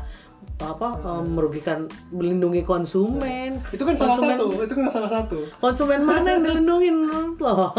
apa 0.58 0.88
eh, 0.96 1.24
merugikan 1.28 1.86
melindungi 2.10 2.64
konsumen. 2.64 3.60
Itu 3.68 3.82
kan 3.82 3.94
salah 3.94 4.16
Konsumen- 4.16 4.38
satu 4.38 4.46
itu 4.62 4.74
kan 4.74 4.86
salah 4.88 5.12
satu. 5.12 5.38
konsumen 5.58 6.02
mana 6.02 6.32
yang 6.32 6.44
dilindungin 6.44 6.96
loh 7.38 7.74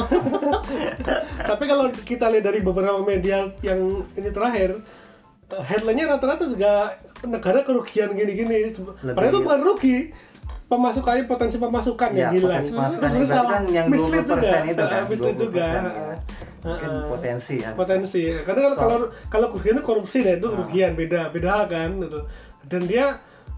tapi 1.45 1.65
kalau 1.65 1.87
kita 1.95 2.27
lihat 2.29 2.45
dari 2.45 2.61
beberapa 2.61 2.99
media 3.01 3.47
yang 3.61 3.79
ini 4.13 4.29
terakhir 4.29 4.83
headline-nya 5.61 6.07
rata-rata 6.09 6.45
juga 6.47 6.97
negara 7.23 7.61
kerugian 7.61 8.13
gini-gini. 8.13 8.73
Padahal 9.05 9.29
itu 9.29 9.41
bukan 9.41 9.61
rugi. 9.61 9.99
Pemasukannya 10.65 11.29
potensi 11.29 11.61
pemasukan 11.61 12.11
yang 12.17 12.33
Ya, 12.33 12.41
hilang. 12.41 12.49
potensi 12.57 12.71
pemasukan 12.73 13.09
Terus 13.13 13.21
yang 13.21 13.29
salah 13.29 13.51
kan 13.53 13.63
yang 13.69 13.87
mislead 13.87 14.25
20% 14.25 14.33
juga. 14.33 14.57
itu 14.65 14.83
kan, 14.83 14.97
Eh, 14.97 15.05
mislead 15.05 15.37
20% 15.37 15.45
juga. 15.45 15.61
ya. 15.61 15.81
Mungkin 16.63 16.89
Heeh. 16.89 17.05
potensi 17.13 17.55
ya. 17.61 17.71
potensi. 17.75 18.23
Karena 18.41 18.61
kalau 18.63 18.77
kalau 18.79 18.99
kalau 19.29 19.47
kerugian 19.51 19.75
itu 19.77 19.85
korupsi 19.85 20.19
deh 20.23 20.35
itu 20.35 20.49
Ah. 20.49 20.53
kerugian 20.55 20.93
beda 20.95 21.21
beda 21.29 21.49
hal 21.51 21.65
kan 21.67 21.91
gitu. 21.99 22.21
Dan 22.65 22.83
dia 22.87 23.05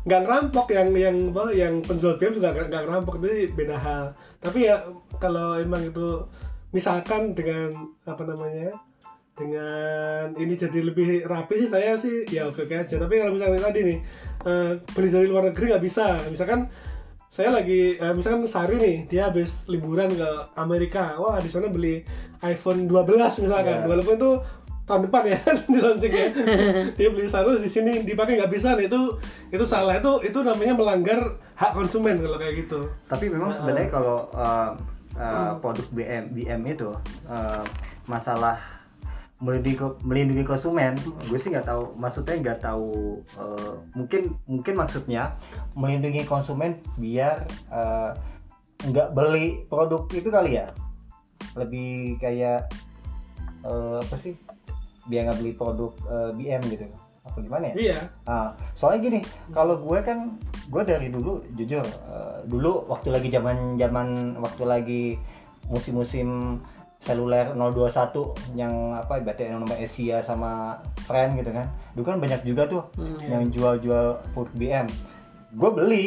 nggak 0.03 0.21
ngerampok 0.21 0.67
yang 0.69 0.89
yang 0.93 1.17
apa 1.31 1.43
yang 1.49 1.75
penjual 1.81 2.19
game 2.19 2.35
juga 2.35 2.51
nggak 2.51 2.67
nggak 2.67 2.83
ngerampok 2.83 3.15
itu 3.17 3.27
beda 3.55 3.77
hal. 3.79 4.05
Tapi 4.43 4.59
ya 4.67 4.77
kalau 5.17 5.55
emang 5.55 5.87
itu 5.87 6.19
misalkan 6.71 7.31
dengan 7.31 7.71
apa 8.03 8.23
namanya 8.25 8.75
dengan 9.35 10.31
ini 10.39 10.55
jadi 10.55 10.79
lebih 10.79 11.27
rapi 11.27 11.67
sih 11.67 11.71
saya 11.71 11.99
sih 11.99 12.23
ya 12.31 12.47
oke 12.47 12.71
oke 12.71 12.75
aja. 12.75 12.95
Tapi 13.03 13.15
kalau 13.19 13.35
misalnya 13.35 13.67
tadi 13.67 13.81
nih 13.83 13.99
eh, 14.47 14.73
beli 14.95 15.09
dari 15.11 15.27
luar 15.27 15.51
negeri 15.51 15.75
nggak 15.75 15.85
bisa. 15.85 16.23
Misalkan 16.31 16.71
saya 17.35 17.51
lagi 17.51 17.99
eh, 17.99 18.15
misalkan 18.15 18.47
Sari 18.47 18.79
nih 18.79 18.97
dia 19.11 19.27
habis 19.27 19.67
liburan 19.67 20.07
ke 20.15 20.31
Amerika. 20.55 21.19
Wah 21.19 21.43
di 21.43 21.51
sana 21.51 21.67
beli 21.67 22.07
iPhone 22.47 22.87
12 22.87 23.43
misalkan. 23.43 23.77
Ya. 23.83 23.87
walaupun 23.91 24.15
itu 24.15 24.33
tahun 24.85 25.09
depan 25.09 25.23
ya 25.27 25.39
di 25.73 25.79
launching 25.83 26.15
ya. 26.15 26.29
Dia 27.01 27.09
beli 27.11 27.27
satu 27.27 27.59
di 27.59 27.67
sini 27.67 28.07
dipakai 28.07 28.39
nggak 28.39 28.53
bisa. 28.55 28.79
Nih 28.79 28.87
itu 28.87 29.19
itu 29.51 29.65
salah. 29.67 29.99
Itu 29.99 30.23
itu 30.23 30.39
namanya 30.47 30.79
melanggar 30.79 31.43
hak 31.59 31.75
konsumen 31.75 32.23
kalau 32.23 32.39
kayak 32.39 32.71
gitu. 32.71 32.87
Tapi 33.11 33.27
memang 33.27 33.51
sebenarnya 33.51 33.91
kalau 33.91 34.31
uh, 34.31 34.79
uh, 35.19 35.59
produk 35.59 35.87
BM 35.91 36.31
BM 36.31 36.61
itu 36.71 36.95
uh, 37.27 37.65
masalah 38.07 38.61
melindungi 39.45 39.77
melindungi 40.01 40.45
konsumen, 40.49 40.97
gue 41.29 41.39
sih 41.39 41.53
nggak 41.53 41.69
tahu. 41.69 41.93
Maksudnya 42.01 42.37
nggak 42.41 42.61
tahu. 42.65 43.21
uh, 43.37 43.77
mungkin 43.93 44.41
mungkin 44.49 44.75
maksudnya 44.81 45.37
melindungi 45.77 46.25
konsumen 46.25 46.81
biar 46.97 47.45
uh, 47.69 48.17
nggak 48.89 49.13
beli 49.13 49.69
produk 49.69 50.09
itu 50.09 50.29
kali 50.33 50.57
ya. 50.57 50.73
Lebih 51.53 52.17
kayak 52.19 52.73
uh, 53.69 54.01
apa 54.01 54.17
sih? 54.17 54.33
Biar 55.05 55.29
nggak 55.29 55.39
beli 55.45 55.53
produk 55.53 55.93
uh, 56.09 56.33
BM 56.33 56.65
gitu. 56.73 56.89
Apa 57.25 57.41
gimana 57.41 57.73
ya? 57.73 57.75
iya 57.77 57.99
Ah, 58.29 58.53
soalnya 58.77 59.01
gini, 59.09 59.21
kalau 59.49 59.81
gue 59.81 59.99
kan 60.05 60.37
gue 60.69 60.83
dari 60.85 61.09
dulu 61.09 61.45
jujur 61.57 61.85
eh, 61.85 62.37
dulu 62.49 62.89
waktu 62.89 63.09
lagi 63.13 63.29
zaman 63.33 63.77
zaman 63.77 64.37
waktu 64.41 64.63
lagi 64.65 65.05
musim-musim 65.69 66.61
seluler 67.05 67.53
021 67.53 68.57
yang 68.57 68.73
apa 68.93 69.21
ibaratnya 69.21 69.53
yang 69.53 69.61
nomor 69.61 69.77
Asia 69.77 70.25
sama 70.25 70.81
Friend 71.05 71.37
gitu 71.37 71.53
kan. 71.53 71.69
Dulu 71.93 72.05
kan 72.07 72.17
banyak 72.17 72.41
juga 72.43 72.65
tuh 72.65 72.83
Hmm, 72.97 73.21
iya. 73.21 73.37
yang 73.37 73.45
jual-jual 73.47 74.07
produk 74.33 74.55
BM. 74.55 74.87
Gue 75.53 75.71
beli, 75.71 76.07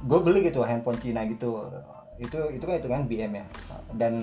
gue 0.00 0.18
beli 0.18 0.40
gitu 0.42 0.64
handphone 0.64 0.96
Cina 0.96 1.28
gitu. 1.28 1.68
Itu 2.16 2.48
itu 2.48 2.64
kan 2.64 2.74
itu 2.74 2.88
kan 2.88 3.04
BM 3.04 3.32
ya. 3.34 3.44
Dan 3.92 4.14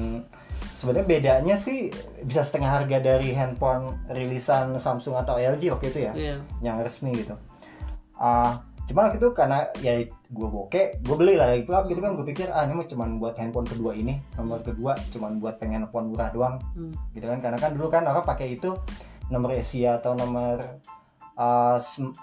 sebenarnya 0.73 1.05
bedanya 1.05 1.55
sih 1.55 1.93
bisa 2.19 2.41
setengah 2.41 2.81
harga 2.81 2.97
dari 2.97 3.31
handphone 3.31 3.93
rilisan 4.07 4.73
Samsung 4.75 5.15
atau 5.15 5.37
LG 5.37 5.69
waktu 5.69 5.93
itu 5.93 5.99
ya 6.03 6.13
Iya. 6.17 6.35
yang 6.59 6.81
resmi 6.81 7.13
gitu. 7.13 7.37
Ah, 8.15 8.65
cuma 8.85 9.09
waktu 9.09 9.17
itu 9.17 9.29
karena 9.33 9.65
ya 9.81 9.97
gue 10.07 10.47
bokeh, 10.47 11.01
gue 11.01 11.15
beli 11.17 11.33
lah. 11.35 11.53
Itu 11.53 11.73
gitu 11.89 11.99
kan 11.99 12.13
gue 12.13 12.25
pikir 12.25 12.53
ah 12.53 12.63
ini 12.63 12.77
mah 12.77 12.85
cuman 12.85 13.17
buat 13.17 13.33
handphone 13.35 13.65
kedua 13.65 13.91
ini, 13.97 14.17
nomor 14.37 14.61
kedua 14.61 14.93
cuman 15.09 15.41
buat 15.41 15.57
pengen 15.57 15.83
handphone 15.83 16.13
murah 16.13 16.29
doang. 16.29 16.55
Hmm. 16.77 16.93
gitu 17.11 17.25
kan 17.25 17.41
karena 17.41 17.57
kan 17.57 17.73
dulu 17.73 17.89
kan 17.89 18.05
orang 18.05 18.21
pakai 18.21 18.55
itu 18.55 18.77
nomor 19.27 19.57
Asia 19.57 19.97
atau 19.97 20.13
nomor 20.13 20.61
sem- 21.81 22.13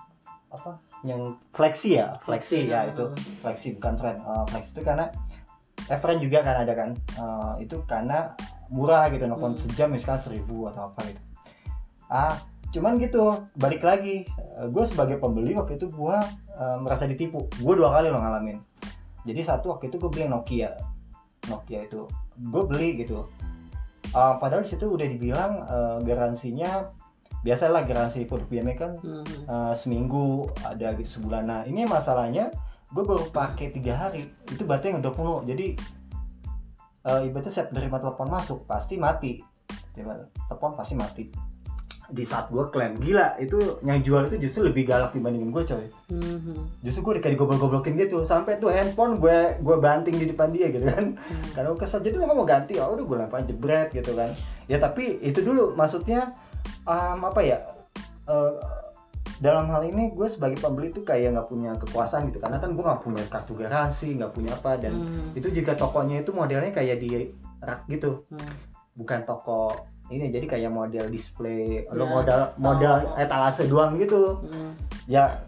apa 0.52 0.78
yang 1.02 1.34
flexi 1.50 1.98
ya, 1.98 2.14
flexi 2.22 2.70
ya 2.70 2.86
itu. 2.86 3.10
Flexi 3.42 3.74
bukan 3.74 3.94
friend, 3.98 4.18
Ah, 4.22 4.46
flexi 4.46 4.70
itu 4.70 4.82
karena 4.86 5.10
eh 5.90 5.98
friend 5.98 6.22
juga 6.22 6.46
kan 6.46 6.62
ada 6.62 6.72
kan. 6.78 6.90
Ah, 7.18 7.58
itu 7.58 7.82
karena 7.84 8.38
murah 8.70 9.10
gitu 9.10 9.26
nelfon 9.26 9.52
Hmm. 9.52 9.60
sejam 9.66 9.88
misalkan 9.90 10.22
seribu 10.22 10.70
atau 10.70 10.88
apa 10.88 11.10
gitu. 11.10 11.20
Ah 12.06 12.38
cuman 12.72 12.96
gitu 12.96 13.44
balik 13.60 13.84
lagi 13.84 14.24
gue 14.72 14.84
sebagai 14.88 15.20
pembeli 15.20 15.52
waktu 15.52 15.76
itu 15.76 15.92
gue 15.92 16.16
merasa 16.80 17.04
ditipu. 17.04 17.46
Gue 17.60 17.74
dua 17.76 17.92
kali 17.92 18.08
lo 18.08 18.18
ngalamin. 18.18 18.58
Jadi 19.22 19.40
satu 19.44 19.76
waktu 19.76 19.92
itu 19.92 20.00
gue 20.00 20.10
beli 20.10 20.26
Nokia. 20.26 20.74
Nokia 21.52 21.84
itu 21.86 22.08
gue 22.38 22.62
beli 22.66 23.04
gitu. 23.04 23.28
Ah, 24.12 24.36
padahal 24.36 24.64
di 24.64 24.70
situ 24.72 24.88
udah 24.88 25.06
dibilang 25.08 25.52
eh, 25.64 25.96
garansinya 26.04 26.92
biasalah 27.42 27.82
garansi 27.88 28.28
produk 28.28 28.46
BME 28.46 28.74
kan 28.78 28.92
Hmm. 29.00 29.24
eh, 29.24 29.72
seminggu 29.74 30.52
ada 30.62 30.94
gitu 30.96 31.20
sebulan. 31.20 31.42
Nah 31.48 31.60
ini 31.64 31.88
masalahnya 31.88 32.52
gue 32.92 33.04
baru 33.04 33.32
pakai 33.32 33.72
tiga 33.72 33.96
hari 33.96 34.28
itu 34.52 34.62
baterai 34.68 35.00
yang 35.00 35.02
20 35.02 35.48
jadi 35.48 35.66
eh, 37.08 37.20
ibaratnya 37.26 37.52
saya 37.52 37.66
terima 37.72 37.98
telepon 37.98 38.28
masuk 38.30 38.68
pasti 38.68 39.00
mati. 39.00 39.40
Telepon 39.92 40.72
pasti 40.76 40.94
mati 40.96 41.24
di 42.12 42.28
saat 42.28 42.52
gue 42.52 42.60
klaim 42.68 43.00
gila 43.00 43.40
itu 43.40 43.56
yang 43.80 44.04
jual 44.04 44.28
itu 44.28 44.36
justru 44.36 44.68
lebih 44.68 44.84
galak 44.84 45.16
dibandingin 45.16 45.48
gue 45.48 45.64
coy. 45.64 45.86
Hmm. 46.12 46.68
justru 46.84 47.00
gue 47.00 47.24
kayak 47.24 47.34
digobel-goblokin 47.34 47.96
gitu. 47.96 48.28
Sampai 48.28 48.60
tuh 48.60 48.68
handphone 48.68 49.16
gue 49.16 49.56
gue 49.58 49.76
banting 49.80 50.20
di 50.20 50.28
depan 50.28 50.52
dia 50.52 50.68
gitu 50.68 50.84
kan. 50.84 51.16
Karena 51.56 51.72
gue 51.72 51.80
kesel. 51.80 52.04
Jadi 52.04 52.20
lo 52.20 52.28
mau 52.28 52.44
ganti 52.44 52.76
ya 52.76 52.84
udah 52.84 53.00
gue 53.00 53.16
lempar 53.16 53.40
jebret 53.42 53.88
gitu 53.90 54.12
kan. 54.12 54.28
Ya 54.68 54.76
tapi 54.76 55.24
itu 55.24 55.40
dulu 55.40 55.72
maksudnya 55.72 56.36
um, 56.84 57.24
apa 57.24 57.40
ya 57.40 57.58
eh, 58.28 58.54
dalam 59.40 59.66
hal 59.72 59.82
ini 59.88 60.12
gue 60.14 60.28
sebagai 60.30 60.60
pembeli 60.62 60.92
tuh 60.92 61.02
kayak 61.02 61.32
nggak 61.34 61.48
punya 61.48 61.72
kekuasaan 61.80 62.28
gitu. 62.28 62.44
Karena 62.44 62.60
kan 62.60 62.76
gue 62.76 62.84
nggak 62.84 63.02
punya 63.02 63.24
kartu 63.26 63.56
garansi 63.56 64.20
nggak 64.20 64.32
punya 64.36 64.52
apa. 64.52 64.76
Dan 64.76 64.92
Hmm. 65.00 65.32
itu 65.32 65.48
juga 65.48 65.72
tokonya 65.72 66.20
itu 66.20 66.30
modelnya 66.30 66.70
kayak 66.70 67.00
di 67.00 67.32
rak 67.58 67.88
gitu. 67.88 68.20
Hmm. 68.28 68.68
bukan 68.92 69.24
toko 69.24 69.88
ini 70.12 70.28
jadi 70.28 70.46
kayak 70.46 70.70
model 70.70 71.08
display 71.08 71.84
lo 71.88 72.04
Ya. 72.04 72.10
modal 72.10 72.40
modal 72.56 72.96
Oh. 73.08 73.18
etalase 73.18 73.64
doang 73.64 73.96
gitu 73.96 74.40
Hmm. 74.42 74.72
ya 75.06 75.40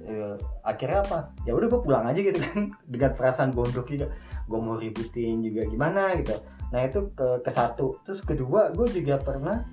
eh, 0.00 0.34
akhirnya 0.62 1.00
apa 1.00 1.18
ya 1.42 1.52
udah 1.52 1.66
gue 1.66 1.80
pulang 1.80 2.04
aja 2.04 2.20
gitu 2.20 2.36
kan 2.36 2.68
dengan 2.92 3.10
perasaan 3.12 3.50
gondok 3.50 3.88
juga 3.88 4.12
gue 4.44 4.58
mau 4.58 4.76
ributin 4.76 5.40
juga 5.40 5.64
gimana 5.64 6.12
gitu 6.14 6.36
nah 6.68 6.80
itu 6.80 7.08
ke 7.10 7.40
ke 7.40 7.50
satu 7.50 7.96
terus 8.02 8.20
kedua 8.20 8.68
gue 8.70 8.84
juga 8.92 9.16
pernah 9.16 9.64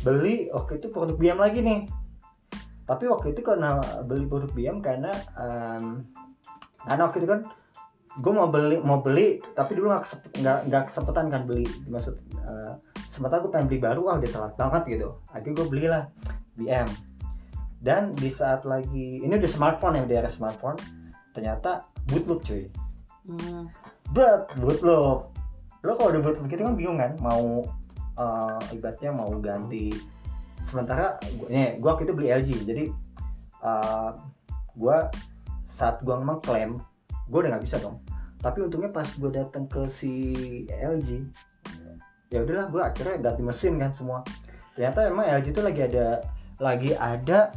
beli 0.00 0.50
waktu 0.50 0.78
itu 0.78 0.88
produk 0.88 1.14
biam 1.14 1.38
lagi 1.38 1.60
nih 1.60 1.86
tapi 2.84 3.04
waktu 3.04 3.30
itu 3.30 3.40
karena 3.40 3.78
beli 4.02 4.24
produk 4.24 4.50
biam 4.50 4.76
karena 4.80 5.12
em, 5.36 6.02
karena 6.80 7.02
waktu 7.04 7.18
itu 7.20 7.28
kan 7.28 7.40
gue 8.18 8.32
mau 8.32 8.48
beli 8.48 8.80
mau 8.80 8.98
beli 9.04 9.38
tapi 9.52 9.76
dulu 9.76 9.92
nggak 9.92 10.04
kesep- 10.08 10.34
nggak 10.40 10.58
nggak 10.72 10.84
kesempatan 10.88 11.26
kan 11.28 11.42
beli. 11.44 11.68
Maksud 11.86 12.14
eh, 12.40 12.72
sementara 13.12 13.44
gue 13.44 13.52
pengen 13.52 13.68
beli 13.68 13.80
baru 13.80 14.00
wah 14.08 14.16
udah 14.16 14.30
telat 14.30 14.54
banget 14.56 14.82
gitu. 14.98 15.08
Akhirnya 15.30 15.54
gue 15.60 15.66
belilah 15.68 16.02
BM 16.58 16.88
dan 17.78 18.10
di 18.18 18.26
saat 18.26 18.66
lagi 18.66 19.22
ini 19.22 19.30
udah 19.38 19.50
smartphone 19.50 19.94
ya 19.94 20.02
udah 20.02 20.16
era 20.26 20.30
smartphone 20.30 20.78
ternyata 21.32 21.86
bootloop 22.10 22.42
cuy. 22.42 22.66
Hmm. 23.28 23.68
but 24.16 24.48
bootloop. 24.56 25.30
Lo 25.84 25.92
kalau 25.94 26.10
udah 26.16 26.22
bootloop 26.24 26.48
gitu 26.48 26.62
kan 26.64 26.74
bingung 26.74 26.98
kan 26.98 27.12
mau 27.22 27.62
eh, 28.18 28.74
ibaratnya 28.74 29.14
mau 29.14 29.30
ganti. 29.38 29.94
Sementara 30.66 31.20
gue 31.22 31.48
nih 31.48 31.78
gue 31.78 31.88
waktu 31.88 32.08
itu 32.08 32.14
beli 32.16 32.28
LG 32.34 32.48
jadi 32.66 32.84
eh, 33.62 34.10
gue 34.74 34.98
saat 35.70 36.02
gue 36.02 36.16
mengklaim 36.18 36.82
gue 37.28 37.38
udah 37.38 37.50
nggak 37.54 37.64
bisa 37.64 37.76
dong. 37.78 38.00
Tapi 38.38 38.58
untungnya 38.64 38.90
pas 38.90 39.06
gue 39.06 39.30
datang 39.30 39.64
ke 39.68 39.84
si 39.86 40.12
LG 40.68 41.08
ya 42.28 42.44
udahlah 42.44 42.68
gue 42.68 42.82
akhirnya 42.84 43.16
ganti 43.20 43.42
mesin 43.44 43.80
kan 43.80 43.92
semua. 43.96 44.20
Ternyata 44.76 45.08
emang 45.08 45.24
LG 45.28 45.46
itu 45.52 45.62
lagi 45.64 45.80
ada 45.84 46.06
lagi 46.58 46.90
ada 46.92 47.52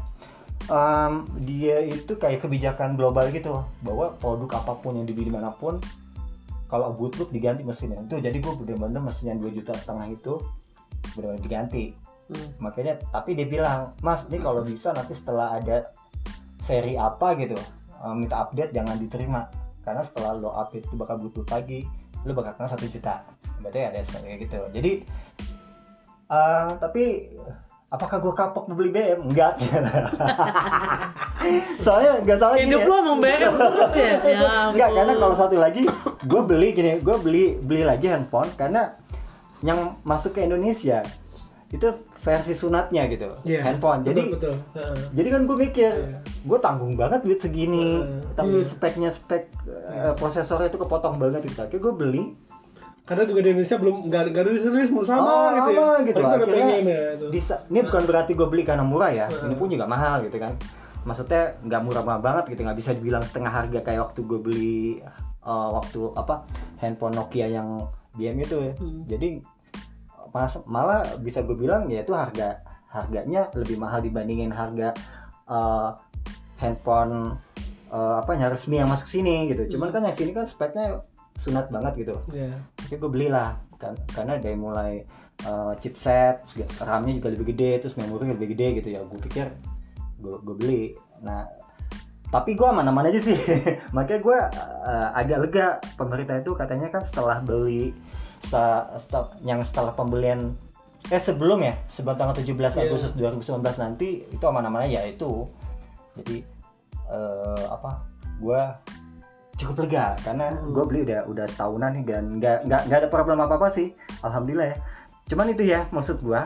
em, 0.69 1.13
dia 1.43 1.83
itu 1.83 2.15
kayak 2.15 2.43
kebijakan 2.47 2.95
global 2.95 3.27
gitu 3.29 3.65
bahwa 3.83 4.15
produk 4.15 4.63
apa 4.63 4.73
pun 4.79 4.95
yang 4.95 5.07
dibeli 5.07 5.27
di 5.27 5.33
mana 5.33 5.51
pun 5.51 5.77
kalau 6.71 6.95
bootloop 6.95 7.35
diganti 7.35 7.67
mesinnya. 7.67 7.99
Itu 7.99 8.23
jadi 8.23 8.37
gue 8.39 8.53
bener-bener 8.63 9.03
mesin 9.03 9.35
yang 9.35 9.39
2 9.43 9.57
juta 9.59 9.75
setengah 9.75 10.07
itu 10.11 10.39
bener 11.17 11.35
diganti. 11.39 12.11
Hmm. 12.31 12.63
makanya 12.63 12.95
tapi 13.11 13.35
dia 13.35 13.43
bilang 13.43 13.91
mas 13.99 14.31
ini 14.31 14.39
kalau 14.39 14.63
bisa 14.63 14.95
nanti 14.95 15.11
setelah 15.11 15.59
ada 15.59 15.91
seri 16.63 16.95
apa 16.95 17.35
gitu 17.35 17.59
eh, 18.01 18.15
minta 18.17 18.41
update 18.41 18.73
jangan 18.73 18.97
diterima. 18.97 19.41
Karena 19.81 20.01
setelah 20.01 20.37
lo 20.37 20.49
update 20.53 20.89
itu 20.89 20.95
bakal 20.97 21.21
butuh 21.21 21.45
lagi 21.49 21.85
lo 22.21 22.37
bakal 22.37 22.53
kena 22.57 22.69
satu 22.69 22.85
juta. 22.89 23.25
Berarti 23.61 23.79
ada 23.81 23.99
kayak 24.01 24.37
gitu. 24.45 24.59
Jadi 24.73 24.91
eh, 26.31 26.67
tapi 26.81 27.03
apakah 27.91 28.17
gue 28.23 28.33
kapok 28.33 28.71
mau 28.71 28.75
beli 28.79 28.91
BM 28.95 29.27
enggak. 29.27 29.59
Soalnya 31.83 32.23
nggak 32.23 32.39
salah 32.39 32.55
gini 32.55 32.71
Hidup 32.71 32.81
ya. 32.81 32.87
lu 32.87 32.93
emang 33.03 33.17
BM 33.19 33.51
terus 33.51 33.93
ya? 33.93 34.11
Ya 34.31 34.51
Enggak, 34.71 34.89
karena 34.95 35.13
kalau 35.19 35.35
satu 35.35 35.55
lagi 35.59 35.83
gue 36.23 36.41
beli 36.47 36.71
gini, 36.71 36.91
gue 37.03 37.17
beli 37.19 37.45
beli 37.59 37.83
lagi 37.83 38.07
handphone 38.07 38.47
karena 38.55 38.95
yang 39.61 39.99
masuk 40.07 40.39
ke 40.39 40.47
Indonesia 40.47 41.03
itu 41.71 41.87
versi 42.19 42.51
sunatnya 42.51 43.07
gitu, 43.07 43.31
Iya. 43.41 43.63
handphone. 43.63 44.03
Jadi 44.03 44.27
betul, 44.27 44.51
betul. 44.51 44.55
Heeh. 44.75 44.95
jadi 45.15 45.27
kan 45.31 45.41
gue 45.47 45.57
mikir, 45.57 45.91
Iya. 45.95 46.19
gue 46.19 46.59
tanggung 46.59 46.93
banget 46.93 47.23
duit 47.23 47.39
segini, 47.39 48.03
Heeh. 48.03 48.35
tapi 48.35 48.59
Hmm. 48.59 48.67
speknya 48.67 49.09
spek 49.09 49.47
eh, 49.87 50.13
prosesornya 50.13 50.67
itu 50.67 50.75
kepotong 50.75 51.15
banget 51.15 51.47
gitu. 51.47 51.63
Akhirnya 51.63 51.79
gue 51.81 51.93
beli, 51.95 52.23
karena 53.01 53.23
juga 53.23 53.39
di 53.39 53.49
Indonesia 53.51 53.77
belum 53.79 53.95
nggak 54.05 54.21
ada 54.21 54.41
rilis 54.43 54.91
mau 54.91 55.03
sama 55.03 55.23
oh, 55.23 55.47
gitu 55.51 55.71
ya. 55.71 55.95
gitu. 56.05 56.21
Akhirnya 56.21 56.67
ya, 56.79 57.01
itu. 57.15 57.25
disa- 57.31 57.63
ini 57.67 57.79
bukan 57.83 58.03
berarti 58.03 58.31
gue 58.35 58.47
beli 58.47 58.63
karena 58.63 58.83
murah 58.83 59.11
ya, 59.11 59.25
ini 59.27 59.55
pun 59.55 59.71
juga 59.71 59.87
mahal 59.87 60.27
gitu 60.27 60.37
kan. 60.37 60.55
Maksudnya 61.01 61.55
nggak 61.65 61.81
murah-murah 61.81 62.19
banget 62.19 62.53
gitu, 62.53 62.61
nggak 62.61 62.77
bisa 62.77 62.91
dibilang 62.93 63.23
setengah 63.23 63.49
harga 63.49 63.79
kayak 63.79 64.11
waktu 64.11 64.19
gue 64.21 64.39
beli 64.39 64.79
eh, 65.41 65.69
waktu 65.71 65.99
apa 66.13 66.43
handphone 66.77 67.15
Nokia 67.15 67.47
yang 67.47 67.79
BM 68.11 68.37
itu 68.37 68.59
ya. 68.59 68.73
Hmm. 68.75 69.01
Jadi 69.07 69.27
mas, 70.31 70.57
malah 70.67 71.19
bisa 71.19 71.43
gue 71.43 71.55
bilang 71.55 71.87
ya 71.91 72.03
itu 72.03 72.15
harga 72.15 72.63
harganya 72.91 73.47
lebih 73.55 73.79
mahal 73.79 74.03
dibandingin 74.03 74.51
harga 74.51 74.91
eh, 75.47 75.89
handphone 76.59 77.39
eh, 77.91 78.15
apa 78.19 78.35
yang 78.35 78.51
resmi 78.51 78.79
yang 78.79 78.89
masuk 78.91 79.07
sini 79.07 79.51
gitu. 79.51 79.77
Cuman 79.77 79.91
kan 79.91 80.03
yang 80.03 80.15
sini 80.15 80.31
kan 80.35 80.43
speknya 80.43 81.03
sunat 81.39 81.71
banget 81.71 82.07
gitu. 82.07 82.15
Iya. 82.31 82.59
Tapi 82.77 82.95
gue 82.99 83.11
belilah 83.11 83.57
kan 83.79 83.97
karena 84.13 84.37
dari 84.37 84.53
mulai 84.53 85.01
uh, 85.49 85.73
chipset, 85.81 86.45
RAM-nya 86.77 87.17
juga 87.17 87.33
lebih 87.33 87.49
gede, 87.55 87.81
terus 87.81 87.97
memori 87.97 88.29
lebih 88.29 88.53
gede 88.53 88.67
gitu 88.81 88.89
ya. 88.93 89.01
Gue 89.01 89.17
pikir 89.17 89.49
gue 90.21 90.35
gue 90.43 90.55
beli. 90.55 90.83
Nah 91.25 91.47
tapi 92.31 92.55
gue 92.55 92.67
aman-aman 92.67 93.09
aja 93.09 93.19
sih. 93.19 93.35
Makanya 93.95 94.19
gue 94.21 94.39
uh, 94.85 95.09
agak 95.17 95.39
lega 95.49 95.67
pemerintah 95.99 96.39
itu 96.39 96.53
katanya 96.55 96.87
kan 96.93 97.01
setelah 97.03 97.41
beli 97.41 97.91
sa- 98.41 98.89
setel- 98.95 99.37
yang 99.41 99.61
setelah 99.61 99.93
pembelian 99.93 100.57
eh 101.07 101.17
sebelum 101.17 101.61
ya 101.61 101.77
sebelum 101.87 102.13
tanggal 102.13 102.35
17 102.35 102.53
Iya. 102.77 102.85
Agustus 102.85 103.11
2019 103.13 103.61
nanti 103.77 104.21
itu 104.23 104.43
aman-aman 104.43 104.83
aja 104.83 105.01
itu. 105.03 105.45
Jadi 106.13 106.41
eh, 107.07 107.65
apa? 107.67 108.05
Gue 108.37 108.61
cukup 109.53 109.85
lega 109.85 110.17
karena 110.19 110.49
Hmm. 110.49 110.73
gue 110.73 110.83
beli 110.83 110.99
udah 111.03 111.27
udah 111.27 111.45
setahunan 111.45 111.93
nih 111.93 112.03
dan 112.03 112.23
nggak 112.35 112.57
nggak 112.65 112.81
nggak 112.87 112.99
ada 112.99 113.09
problem 113.09 113.37
apa 113.37 113.55
apa 113.55 113.69
sih 113.69 113.93
alhamdulillah 114.19 114.73
ya 114.73 114.77
cuman 115.29 115.53
itu 115.53 115.63
ya 115.63 115.85
maksud 115.87 116.17
gue 116.19 116.41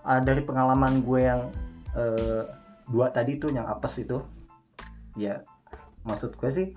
uh, 0.00 0.20
dari 0.24 0.40
pengalaman 0.40 1.04
gue 1.04 1.20
yang 1.20 1.52
eh, 1.92 2.48
dua 2.88 3.12
tadi 3.12 3.36
tuh 3.36 3.52
yang 3.52 3.68
apes 3.68 4.00
itu 4.00 4.24
ya 5.14 5.44
maksud 6.02 6.32
gue 6.34 6.48
sih 6.48 6.72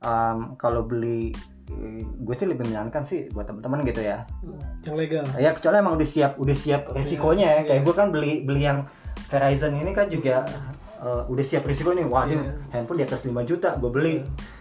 um, 0.00 0.56
kalau 0.56 0.80
beli 0.80 1.36
gue 2.22 2.34
sih 2.36 2.46
lebih 2.46 2.68
menyarankan 2.68 3.02
sih 3.02 3.30
buat 3.32 3.46
teman-teman 3.48 3.82
gitu 3.86 4.02
ya. 4.02 4.26
Yang 4.84 4.96
legal. 4.96 5.24
Ya 5.38 5.50
kecuali 5.54 5.76
emang 5.78 5.94
udah 5.96 6.08
siap 6.08 6.32
udah 6.38 6.56
siap 6.56 6.82
resikonya 6.92 7.46
ya. 7.46 7.52
Iya, 7.52 7.62
kayak 7.68 7.80
iya. 7.80 7.86
gue 7.86 7.94
kan 7.94 8.08
beli 8.10 8.32
beli 8.44 8.62
yang 8.66 8.78
Verizon 9.32 9.72
ini 9.80 9.92
kan 9.96 10.06
juga 10.12 10.44
uh, 11.00 11.24
udah 11.26 11.44
siap 11.44 11.64
risiko 11.64 11.94
nih. 11.96 12.04
Waduh 12.04 12.38
Iya. 12.42 12.52
handphone 12.74 12.98
di 13.00 13.04
atas 13.06 13.24
5 13.24 13.32
juta 13.46 13.78
gue 13.78 13.90
beli. 13.90 14.16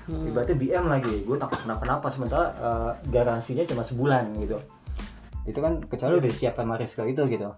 Hmm. 0.10 0.28
ibaratnya 0.28 0.58
BM 0.58 0.86
lagi. 0.88 1.16
Gue 1.24 1.38
takut 1.38 1.60
kenapa-napa 1.62 2.08
sementara 2.12 2.46
uh, 2.58 2.92
garansinya 3.10 3.64
cuma 3.68 3.82
sebulan 3.86 4.32
gitu. 4.42 4.58
Itu 5.46 5.60
kan 5.60 5.82
kecuali 5.86 6.22
udah 6.22 6.32
siap 6.32 6.58
sama 6.58 6.78
risiko 6.78 7.04
itu 7.06 7.26
gitu 7.28 7.50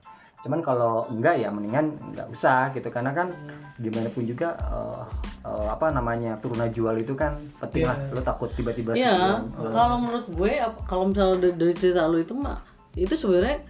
cuman 0.44 0.60
kalau 0.60 1.08
enggak 1.08 1.40
ya 1.40 1.48
mendingan 1.48 1.96
nggak 2.12 2.28
usah 2.28 2.68
gitu 2.76 2.92
karena 2.92 3.16
kan 3.16 3.32
gimana 3.80 4.12
pun 4.12 4.28
juga 4.28 4.60
uh, 4.68 5.08
uh, 5.42 5.68
apa 5.72 5.88
namanya 5.90 6.36
turuna 6.38 6.68
jual 6.68 6.94
itu 7.00 7.16
kan 7.16 7.40
penting 7.58 7.88
Iya. 7.88 7.96
lah 7.96 7.98
lo 8.12 8.22
takut 8.22 8.52
tiba-tiba 8.52 8.92
Iya, 8.92 9.16
sebulan, 9.16 9.42
uh, 9.56 9.72
kalau 9.72 9.96
menurut 9.98 10.28
gue, 10.30 10.52
kalau 10.84 11.04
misalnya 11.08 11.36
dari, 11.40 11.54
dari 11.56 11.74
cerita 11.74 12.06
lu 12.06 12.20
itu 12.20 12.36
mah, 12.36 12.60
itu 12.94 13.16
sebenarnya 13.16 13.64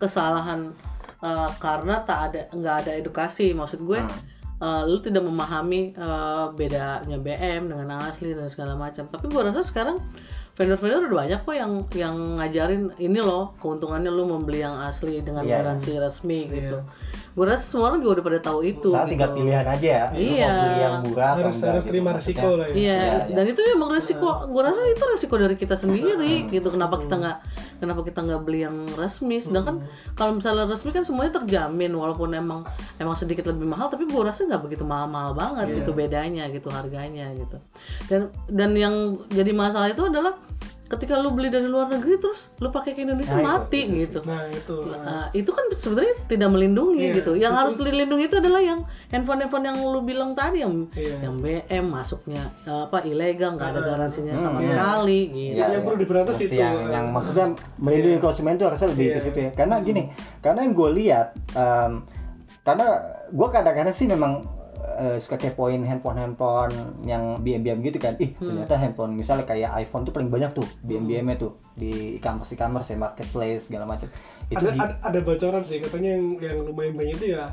kesalahan 0.00 0.72
uh, 1.20 1.50
karena 1.60 2.02
tak 2.02 2.18
ada 2.32 2.40
nggak 2.50 2.76
ada 2.82 2.90
edukasi. 2.96 3.52
Maksud 3.52 3.84
gue, 3.84 4.00
Hmm. 4.02 4.18
uh, 4.58 4.82
lu 4.88 4.98
tidak 4.98 5.22
memahami 5.22 5.94
uh, 5.94 6.50
bedanya 6.50 7.20
BM 7.20 7.68
dengan 7.68 8.00
asli 8.02 8.32
dan 8.32 8.48
segala 8.48 8.74
macam. 8.74 9.06
Tapi 9.06 9.24
gue 9.28 9.40
rasa 9.44 9.62
sekarang 9.62 10.00
vendor-vendor 10.54 11.10
udah 11.10 11.18
banyak 11.26 11.40
kok 11.42 11.54
yang 11.54 11.72
yang 11.92 12.14
ngajarin 12.38 12.82
ini 12.96 13.18
loh 13.18 13.58
keuntungannya 13.58 14.06
lu 14.06 14.22
membeli 14.24 14.62
yang 14.62 14.78
asli 14.80 15.18
dengan 15.18 15.42
Iya. 15.42 15.60
garansi 15.60 15.98
resmi 15.98 16.46
gitu. 16.46 16.78
Gue 17.34 17.50
rasa 17.50 17.66
semua 17.66 17.90
orang 17.90 17.98
juga 17.98 18.22
udah 18.22 18.26
pada 18.30 18.40
tahu 18.40 18.60
itu. 18.62 18.94
saat 18.94 19.10
gitu. 19.10 19.18
tinggal 19.18 19.30
pilihan 19.34 19.66
aja 19.66 19.82
ya 19.90 20.04
lu 20.06 20.18
Iya. 20.22 20.46
mau 20.46 20.54
beli 20.54 20.78
yang 20.78 20.94
murah 21.02 21.10
atau 21.26 21.42
harus 21.42 21.56
enggak 21.56 21.66
harus 21.66 21.82
gitu. 21.82 21.90
terima 21.90 22.04
Maksudnya, 22.06 22.22
risiko 22.30 22.48
lah 22.54 22.66
ya 22.66 22.70
Iya, 22.70 22.78
Iya, 22.78 23.02
iya. 23.02 23.34
dan 23.34 23.44
itu 23.50 23.60
memang 23.66 23.88
resiko. 23.90 24.28
Gue 24.46 24.62
rasa 24.62 24.80
itu 24.86 25.04
resiko 25.04 25.34
dari 25.34 25.56
kita 25.56 25.74
sendiri, 25.74 26.14
gitu. 26.48 26.68
Kenapa 26.70 26.94
kita 26.96 27.14
nggak, 27.16 27.36
kenapa 27.76 28.00
kita 28.04 28.20
nggak 28.22 28.40
beli 28.40 28.58
yang 28.62 28.76
resmi? 28.94 29.36
Sedangkan 29.40 29.76
kalau 30.14 30.38
misalnya 30.38 30.64
resmi 30.64 30.90
kan 30.90 31.02
semuanya 31.02 31.32
terjamin, 31.34 31.90
walaupun 31.92 32.30
emang 32.32 32.62
emang 32.94 33.16
sedikit 33.18 33.50
lebih 33.50 33.66
mahal, 33.66 33.90
tapi 33.90 34.06
gue 34.06 34.22
rasa 34.22 34.46
nggak 34.46 34.62
begitu 34.62 34.86
mahal-mahal 34.86 35.34
banget 35.34 35.66
Iya. 35.66 35.76
gitu 35.82 35.90
bedanya, 35.90 36.44
gitu 36.48 36.68
harganya, 36.70 37.34
gitu. 37.34 37.56
Dan 38.06 38.20
dan 38.46 38.70
yang 38.74 38.94
jadi 39.26 39.50
masalah 39.50 39.90
itu 39.90 40.06
adalah 40.06 40.38
ketika 40.84 41.16
lu 41.16 41.32
beli 41.32 41.48
dari 41.48 41.64
luar 41.64 41.88
negeri 41.88 42.20
terus 42.20 42.52
lu 42.58 42.68
pakai 42.68 42.92
ke 42.92 43.02
Indonesia 43.02 43.32
Nah, 43.32 43.40
itu- 43.40 43.48
mati 43.48 43.80
itu 43.80 43.94
gitu. 43.98 44.18
nah 44.22 44.42
itu 44.46 44.76
Nah, 44.84 45.24
itu 45.32 45.50
kan 45.50 45.64
sebenarnya 45.72 46.14
tidak 46.26 46.48
melindungi 46.50 47.00
Iya, 47.02 47.14
gitu. 47.14 47.32
Yang 47.34 47.52
harus 47.54 47.74
dilindungi 47.78 48.24
itu 48.24 48.36
adalah 48.36 48.60
yang 48.60 48.80
handphone-handphone 49.08 49.64
yang 49.64 49.76
lu 49.80 50.00
bilang 50.02 50.30
tadi 50.32 50.60
yang 50.60 50.84
Iya. 50.90 51.16
yang 51.22 51.34
BM 51.38 51.84
masuknya 51.88 52.44
eh, 52.62 52.80
apa 52.84 53.00
ilegal 53.02 53.56
nggak 53.56 53.68
ada 53.70 53.80
garansinya 53.82 54.34
sama 54.34 54.60
iya. 54.60 54.68
sekali 54.70 55.20
gitu. 55.26 55.40
Iya, 55.50 55.54
Yang 55.58 55.70
iya. 55.70 55.80
perlu 55.80 55.96
diberantas 55.98 56.34
Mesti 56.34 56.46
itu. 56.46 56.54
yang, 56.54 56.76
yang 56.90 57.06
maksudnya 57.08 57.46
melindungi 57.76 58.18
konsumen 58.18 58.52
itu 58.54 58.64
harusnya 58.64 58.88
lebih 58.88 59.06
ke 59.06 59.12
Iya. 59.14 59.24
situ 59.24 59.38
ya 59.40 59.50
karena 59.52 59.76
gini 59.80 60.02
karena 60.38 60.60
yang 60.62 60.74
gue 60.74 60.90
lihat 60.94 61.26
em, 61.50 61.92
karena 62.60 62.86
gue 63.26 63.48
kadang-kadang 63.50 63.92
sih 63.92 64.04
memang 64.04 64.32
eh, 65.00 65.18
suka 65.18 65.40
kepoin 65.40 65.82
handphone-handphone 65.82 67.02
yang 67.02 67.40
BM-BM 67.40 67.80
gitu 67.82 67.98
kan 67.98 68.14
ih 68.20 68.36
Hmm. 68.36 68.46
ternyata 68.52 68.74
handphone 68.76 69.12
misalnya 69.16 69.48
kayak 69.48 69.72
iPhone 69.80 70.04
tuh 70.04 70.12
paling 70.12 70.28
banyak 70.30 70.52
tuh 70.52 70.66
BM-BM-nya 70.84 71.36
tuh 71.40 71.56
di 71.74 72.20
e-commerce 72.20 72.52
e-commerce 72.54 72.92
ya 72.92 72.98
marketplace 73.00 73.72
segala 73.72 73.84
macam 73.88 74.06
itu 74.52 74.64
ada, 74.64 74.76
ada 74.76 74.94
ada 75.00 75.18
bocoran 75.24 75.62
sih 75.64 75.80
katanya 75.80 76.14
yang 76.14 76.26
yang 76.38 76.58
lumayan 76.62 76.94
banyak 76.94 77.14
itu 77.18 77.26
ya 77.34 77.50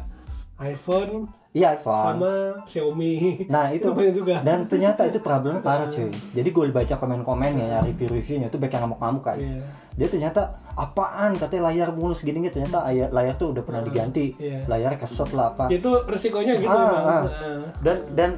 iPhone 0.60 1.32
iya 1.52 1.76
iPhone 1.76 2.16
sama 2.16 2.32
Xiaomi 2.64 3.44
Nah 3.52 3.68
itu 3.76 3.92
banyak 3.92 4.16
juga 4.16 4.40
dan 4.40 4.64
ternyata 4.72 5.04
itu 5.04 5.20
problemnya 5.20 5.60
parah 5.60 5.92
cuy. 5.92 6.08
Jadi 6.32 6.50
gue 6.50 6.72
baca 6.72 6.96
komen-komennya 6.96 7.66
ya 7.68 7.80
review-reviewnya 7.84 8.48
tuh 8.48 8.56
banyak 8.58 8.74
yang 8.80 8.84
ngamuk-ngamuk 8.88 9.24
kan. 9.24 9.38
Iya. 9.38 9.60
Dia 10.00 10.08
ternyata 10.08 10.42
apaan 10.80 11.36
katanya 11.36 11.68
layar 11.68 11.90
mulus 11.92 12.24
gini 12.24 12.40
gitu 12.48 12.64
ternyata 12.64 12.88
layar, 12.88 13.12
layar 13.12 13.34
tuh 13.36 13.52
udah 13.52 13.64
pernah 13.68 13.84
diganti. 13.84 14.32
Iya. 14.40 14.64
Layar 14.72 14.96
keset 14.96 15.30
lah 15.36 15.52
apa. 15.52 15.68
itu 15.68 15.90
resikonya 16.08 16.56
gitu 16.56 16.72
Ah, 16.72 16.80
ah. 16.80 17.24
Heeh. 17.28 17.60
Dan 17.84 17.98
dan 18.16 18.30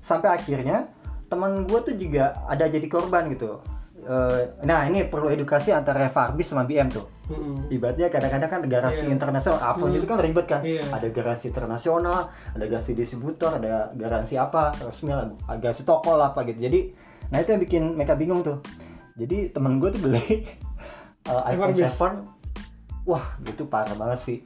sampai 0.00 0.32
akhirnya 0.32 0.88
teman 1.28 1.68
gue 1.68 1.80
tuh 1.84 1.94
juga 1.96 2.40
ada 2.48 2.64
jadi 2.68 2.88
korban 2.88 3.28
gitu. 3.32 3.60
Eh, 4.02 4.40
nah 4.66 4.82
ini 4.90 5.06
perlu 5.06 5.30
edukasi 5.30 5.70
antara 5.70 6.10
Farbis 6.10 6.50
sama 6.50 6.66
BM 6.66 6.90
tuh. 6.90 7.06
Mm-mm. 7.32 7.72
Ibaratnya 7.72 8.12
kadang-kadang 8.12 8.50
kan 8.52 8.60
garansi 8.68 9.08
Iya. 9.08 9.16
internasional, 9.16 9.58
iPhone 9.58 9.96
itu 9.96 10.06
kan 10.06 10.18
ribet 10.20 10.46
kan. 10.46 10.60
Iya. 10.60 10.84
Ada 10.92 11.08
garansi 11.08 11.44
internasional, 11.48 12.28
ada 12.28 12.64
garansi 12.68 12.92
distributor, 12.92 13.56
ada 13.56 13.90
garansi 13.96 14.36
apa 14.36 14.76
resmi 14.84 15.10
lah, 15.16 15.32
garansi 15.56 15.82
toko 15.88 16.20
lah 16.20 16.36
apa 16.36 16.44
gitu. 16.44 16.68
Jadi, 16.68 16.80
nah 17.32 17.40
itu 17.40 17.48
yang 17.56 17.62
bikin 17.64 17.82
mereka 17.96 18.14
bingung 18.14 18.44
tuh. 18.44 18.60
Jadi 19.16 19.50
temen 19.50 19.80
gue 19.80 19.88
tuh 19.92 20.00
beli 20.04 20.20
uh, 21.32 21.42
iPhone 21.48 21.72
Everbase. 21.72 22.32
7 22.32 22.42
wah 23.02 23.24
itu 23.42 23.66
parah 23.66 23.94
banget 23.98 24.20
sih 24.20 24.38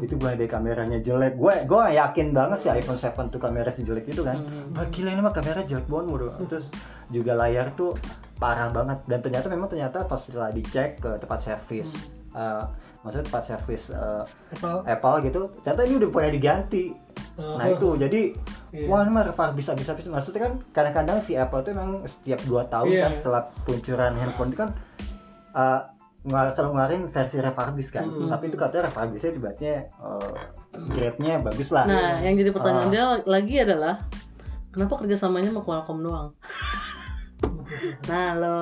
itu 0.00 0.16
mulai 0.16 0.40
dari 0.40 0.48
kameranya 0.48 1.04
jelek 1.04 1.36
gue 1.36 1.54
gue 1.68 1.82
yakin 2.00 2.32
banget 2.32 2.58
sih 2.64 2.70
iPhone 2.72 2.96
7 2.96 3.28
tuh 3.28 3.40
kamera 3.42 3.68
sejelek 3.68 4.08
itu 4.08 4.24
kan 4.24 4.40
wah 4.72 4.86
gila 4.88 5.12
ini 5.12 5.20
mah 5.20 5.34
kamera 5.36 5.60
jelek 5.66 5.84
banget 5.84 6.06
mulu 6.08 6.32
terus 6.48 6.72
juga 7.12 7.36
layar 7.36 7.76
tuh 7.76 7.92
parah 8.40 8.72
banget 8.72 9.04
dan 9.04 9.20
ternyata 9.20 9.52
memang 9.52 9.68
ternyata 9.68 10.08
pas 10.08 10.16
setelah 10.16 10.48
dicek 10.48 10.96
ke 11.02 11.20
tempat 11.20 11.40
servis 11.44 12.15
eh, 12.36 12.62
maksudnya 13.00 13.24
tempat 13.24 13.42
servis 13.46 13.88
eh, 13.88 14.22
Apple 14.52 14.84
Apple 14.84 15.16
gitu 15.24 15.40
ternyata 15.58 15.80
ini 15.82 15.94
udah 15.96 16.10
pernah 16.10 16.30
diganti 16.30 16.84
Oh. 17.36 17.60
nah 17.60 17.68
itu 17.68 18.00
jadi 18.00 18.32
Iya. 18.72 18.88
wah 18.88 19.04
ini 19.04 19.10
mah 19.10 19.20
Reva 19.22 19.52
bisa 19.52 19.72
bisa 19.72 19.92
bisa 19.92 20.08
maksudnya 20.08 20.40
kan 20.42 20.56
kadang-kadang 20.70 21.20
si 21.20 21.36
Apple 21.36 21.60
tuh 21.60 21.72
memang 21.72 22.00
setiap 22.02 22.40
dua 22.42 22.64
tahun 22.64 22.88
Iya. 22.90 23.02
kan 23.02 23.12
setelah 23.12 23.42
peluncuran 23.60 24.12
handphone 24.14 24.48
itu 24.48 24.58
kan 24.58 24.72
uh, 25.52 25.80
ngeluar- 26.22 26.48
selalu 26.50 26.70
ngeluarin 26.72 27.02
versi 27.06 27.36
refurbish 27.38 27.90
kan 27.90 28.08
Hmm. 28.08 28.32
tapi 28.32 28.48
itu 28.48 28.56
katanya 28.56 28.88
refurbishnya 28.88 29.30
ibaratnya 29.34 29.74
uh, 29.98 30.32
grade-nya 30.88 31.34
bagus 31.40 31.68
lah 31.70 31.84
Nah, 31.84 32.16
yang 32.18 32.34
jadi 32.34 32.48
pertanyaan 32.48 32.88
Ah. 32.88 32.90
dia 32.90 33.04
lagi 33.22 33.54
adalah 33.58 33.94
kenapa 34.70 34.92
kerjasamanya 34.96 35.52
sama 35.52 35.60
Qualcomm 35.62 36.00
doang? 36.00 36.28
Nah 38.08 38.32
lo 38.32 38.58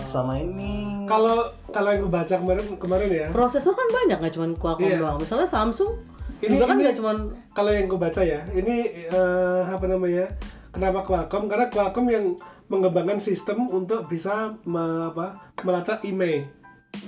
sama 0.00 0.38
ini 0.38 1.04
Kalau 1.04 1.52
kalau 1.70 1.90
yang 1.90 2.02
gue 2.02 2.12
baca 2.12 2.34
kemarin 2.36 2.66
kemarin 2.76 3.08
ya, 3.08 3.26
prosesor 3.30 3.72
kan 3.72 3.88
banyak 3.88 4.18
nggak 4.18 4.34
cuma 4.34 4.46
Qualcomm 4.54 4.86
Iya. 4.86 4.98
doang. 4.98 5.18
Misalnya 5.18 5.46
Samsung 5.46 5.92
Ini- 6.40 6.50
juga 6.52 6.64
kan 6.66 6.76
nggak 6.78 6.96
cuma 6.96 7.12
kalau 7.50 7.70
yang 7.70 7.86
gue 7.86 7.98
baca 7.98 8.20
ya, 8.20 8.40
ini 8.50 8.76
eh, 9.06 9.60
apa 9.64 9.84
namanya? 9.84 10.26
Kenapa 10.70 11.02
Qualcomm? 11.02 11.46
Karena 11.46 11.66
Qualcomm 11.66 12.06
yang 12.08 12.24
mengembangkan 12.70 13.18
sistem 13.18 13.66
untuk 13.66 14.06
bisa 14.06 14.54
me- 14.62 15.10
apa, 15.10 15.50
melacak 15.62 16.06
email 16.06 16.46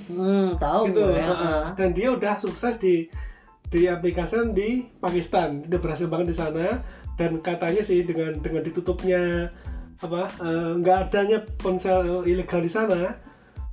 hmm, 0.09 0.59
tahu 0.59 0.90
gitu. 0.90 1.07
gue. 1.07 1.14
Heeh. 1.14 1.62
Dan 1.75 1.88
dia 1.92 2.09
udah 2.11 2.35
sukses 2.37 2.75
di 2.77 3.07
diaplikasikan 3.68 4.53
di 4.53 4.85
Pakistan. 4.98 5.64
Dia 5.64 5.79
berhasil 5.79 6.07
banget 6.07 6.35
di 6.35 6.37
sana 6.37 6.83
dan 7.16 7.38
katanya 7.40 7.81
sih 7.81 8.03
dengan 8.03 8.37
dengan 8.38 8.61
ditutupnya 8.61 9.48
apa 10.03 10.27
eh, 10.42 10.70
nggak 10.77 10.98
adanya 11.09 11.38
ponsel 11.57 12.27
ilegal 12.27 12.59
di 12.59 12.68
sana, 12.68 13.14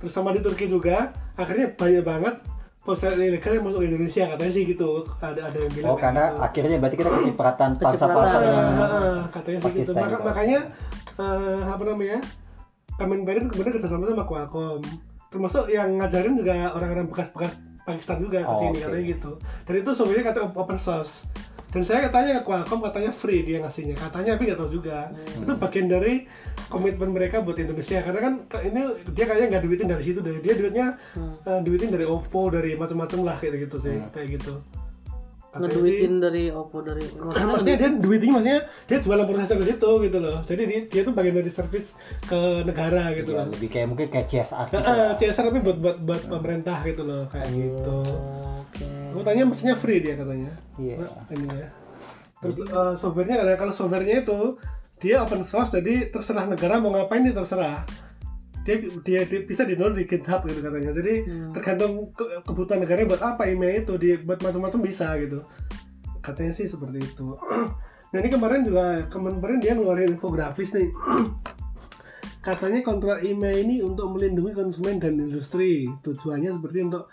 terus 0.00 0.10
sama 0.10 0.32
di 0.32 0.40
Turki 0.40 0.64
juga, 0.64 1.12
akhirnya 1.36 1.76
banyak 1.76 2.00
banget 2.00 2.34
ponsel 2.80 3.12
ilegal 3.12 3.52
yang 3.52 3.64
masuk 3.68 3.84
ke 3.84 3.86
Indonesia 3.92 4.24
katanya 4.24 4.52
sih 4.56 4.64
gitu. 4.64 5.04
Ada 5.20 5.52
ada 5.52 5.58
yang 5.60 5.72
bilang 5.76 5.90
oh 5.92 5.98
karena 6.00 6.24
gitu. 6.32 6.40
akhirnya 6.40 6.76
berarti 6.80 6.96
kita 6.96 7.10
kecipratan 7.12 7.70
pangsa 7.76 8.06
pasar 8.08 8.40
yang 8.40 8.68
katanya 9.28 9.58
sih 9.60 9.72
gitu. 9.76 9.92
Maka- 9.92 10.24
makanya 10.24 10.60
eh, 11.20 11.62
apa 11.68 11.82
namanya? 11.84 12.18
Kemenperin 12.96 13.48
kemudian 13.48 13.72
kerjasama 13.76 14.08
sama 14.08 14.24
Qualcomm. 14.24 14.80
Termasuk 15.30 15.68
yang 15.68 16.00
ngajarin 16.00 16.34
juga 16.36 16.72
orang-orang 16.74 17.06
bekas-bekas 17.06 17.52
Pakistan 17.80 18.20
juga 18.20 18.44
ke 18.44 18.50
Oh, 18.50 18.60
sini 18.60 18.76
oke. 18.76 18.84
katanya 18.88 19.04
gitu. 19.08 19.30
Dan 19.64 19.74
itu 19.80 19.90
sebenarnya 19.92 20.24
kata 20.32 20.40
open 20.52 20.76
source. 20.76 21.24
Dan 21.70 21.82
saya 21.82 22.04
katanya 22.04 22.30
ke 22.36 22.42
Qualcomm 22.42 22.82
katanya 22.82 23.10
free 23.10 23.42
dia 23.42 23.58
ngasihnya. 23.58 23.94
Katanya 23.94 24.34
tapi 24.34 24.42
nggak 24.44 24.58
tahu 24.58 24.70
juga. 24.72 25.06
Hmm. 25.06 25.42
Itu 25.42 25.52
bagian 25.54 25.86
dari 25.86 26.26
komitmen 26.66 27.10
mereka 27.10 27.38
buat 27.38 27.54
Indonesia. 27.56 27.98
Karena 28.00 28.20
kan 28.20 28.32
ini 28.60 28.80
dia 29.10 29.24
kayaknya 29.24 29.46
nggak 29.48 29.62
duitin 29.64 29.86
dari 29.86 30.02
situ 30.02 30.18
dari 30.18 30.38
dia 30.38 30.54
duitnya 30.54 30.86
Hmm. 31.14 31.34
eh, 31.40 31.60
duitin 31.62 31.88
dari 31.88 32.04
Oppo 32.04 32.48
dari 32.48 32.74
macam-macam 32.74 33.18
lah 33.24 33.36
kayak 33.36 33.64
gitu 33.64 33.76
sih 33.80 33.96
Hmm. 33.96 34.10
kayak 34.10 34.28
gitu. 34.36 34.54
Katanya 35.50 35.66
sih- 35.66 35.82
ngeduitin 35.82 36.14
dari 36.16 36.44
Oppo 36.48 36.78
dari 36.78 37.02
maksudnya 37.50 37.76
dia 37.76 37.90
duitnya 37.92 38.30
maksudnya 38.32 38.58
dia 38.86 38.98
jualan 38.98 39.26
prosesor 39.26 39.58
ke 39.58 39.66
situ 39.66 39.90
gitu 40.00 40.18
loh 40.18 40.38
jadi 40.40 40.62
dia, 40.62 40.80
dia 40.86 41.02
tuh 41.02 41.10
bagian 41.10 41.34
dari 41.34 41.50
servis 41.50 41.90
ke 42.22 42.38
negara 42.62 43.10
gitu 43.10 43.34
ya, 43.34 43.42
loh 43.42 43.50
lebih 43.50 43.66
kayak 43.68 43.86
mungkin 43.86 44.06
kayak 44.08 44.26
CSR 44.26 44.66
gitu. 44.68 44.78
Heeh, 44.78 45.10
CSR 45.18 45.50
tapi 45.50 45.58
buat 45.60 45.78
buat 45.78 45.96
buat 46.00 46.22
pemerintah 46.24 46.78
gitu 46.84 47.02
loh 47.02 47.26
kayak 47.26 47.50
gitu 47.50 47.98
Oke. 48.70 48.86
aku 49.10 49.20
tanya 49.26 49.42
mesinnya 49.42 49.74
free 49.74 49.98
dia 49.98 50.14
katanya. 50.14 50.54
Iya. 50.78 50.96
Nah, 51.02 51.26
ini 51.34 51.48
ya. 51.50 51.68
Terus 52.40 52.56
eh, 52.62 52.94
softwarenya 52.94 53.42
ada. 53.42 53.52
Kalau 53.58 53.74
softwarenya 53.74 54.22
itu 54.22 54.38
dia 55.00 55.24
open 55.24 55.42
source 55.42 55.74
jadi 55.74 56.12
terserah 56.12 56.46
negara 56.46 56.78
mau 56.78 56.94
ngapain 56.94 57.26
dia 57.26 57.34
terserah. 57.34 57.82
Dia 58.62 58.76
dia, 59.02 59.20
dia 59.24 59.40
bisa 59.42 59.64
di 59.64 59.74
download 59.74 59.98
di 59.98 60.06
GitHub 60.06 60.44
gitu 60.46 60.60
katanya. 60.62 60.94
Jadi 60.94 61.14
tergantung 61.50 62.14
ke- 62.14 62.44
kebutuhan 62.46 62.84
negaranya 62.84 63.08
buat 63.10 63.22
apa 63.24 63.42
email 63.48 63.82
itu 63.82 63.96
di 63.98 64.20
buat 64.22 64.40
macam-macam 64.40 64.80
bisa 64.84 65.16
gitu. 65.18 65.42
Katanya 66.20 66.52
sih 66.54 66.68
seperti 66.68 67.02
itu. 67.02 67.26
Nah 68.10 68.18
ini 68.18 68.26
kemarin 68.26 68.66
juga 68.66 69.06
kemarin 69.06 69.62
dia 69.62 69.70
ngeluarin 69.70 70.18
infografis 70.18 70.74
nih. 70.74 70.90
Katanya 72.46 72.82
kontrak 72.82 73.22
email 73.22 73.54
ini 73.62 73.86
untuk 73.86 74.10
melindungi 74.10 74.50
konsumen 74.50 74.98
dan 74.98 75.14
industri. 75.14 75.86
Tujuannya 76.02 76.58
seperti 76.58 76.78
untuk 76.90 77.06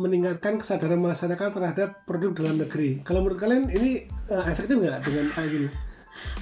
meningkatkan 0.00 0.56
kesadaran 0.56 0.96
masyarakat 0.96 1.48
terhadap 1.52 1.88
produk 2.02 2.32
dalam 2.34 2.56
negeri 2.56 3.04
kalau 3.04 3.20
menurut 3.20 3.36
kalian 3.38 3.68
ini 3.68 3.90
eh, 4.26 4.44
efektif 4.46 4.74
nggak 4.74 5.04
dengan 5.04 5.26
kayak 5.30 5.50
gini 5.50 5.68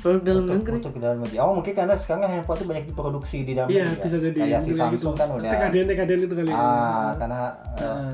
Produk 0.00 0.22
dalam 0.24 0.42
Untuk, 0.42 0.56
negeri. 0.58 0.76
untuk 0.80 0.94
dalam 0.98 1.18
negeri. 1.22 1.36
Oh 1.38 1.54
mungkin 1.54 1.70
karena 1.70 1.94
sekarang 1.94 2.26
handphone 2.26 2.58
tuh 2.58 2.66
banyak 2.66 2.84
diproduksi 2.88 3.46
di 3.46 3.54
dalam 3.54 3.68
iya 3.68 3.86
negeri. 3.86 3.94
ya. 3.94 4.02
bisa 4.02 4.16
jadi 4.18 4.38
Kayak 4.40 4.60
si 4.60 4.72
Samsung 4.74 5.14
kan 5.14 5.28
udah. 5.30 5.50
TKDN 5.50 5.86
TKDN 5.86 6.20
itu 6.20 6.34
kali 6.34 6.50
ya. 6.50 6.56
Ah 6.56 7.10
karena 7.14 7.40
eh, 7.78 7.86
Nah, 7.86 8.12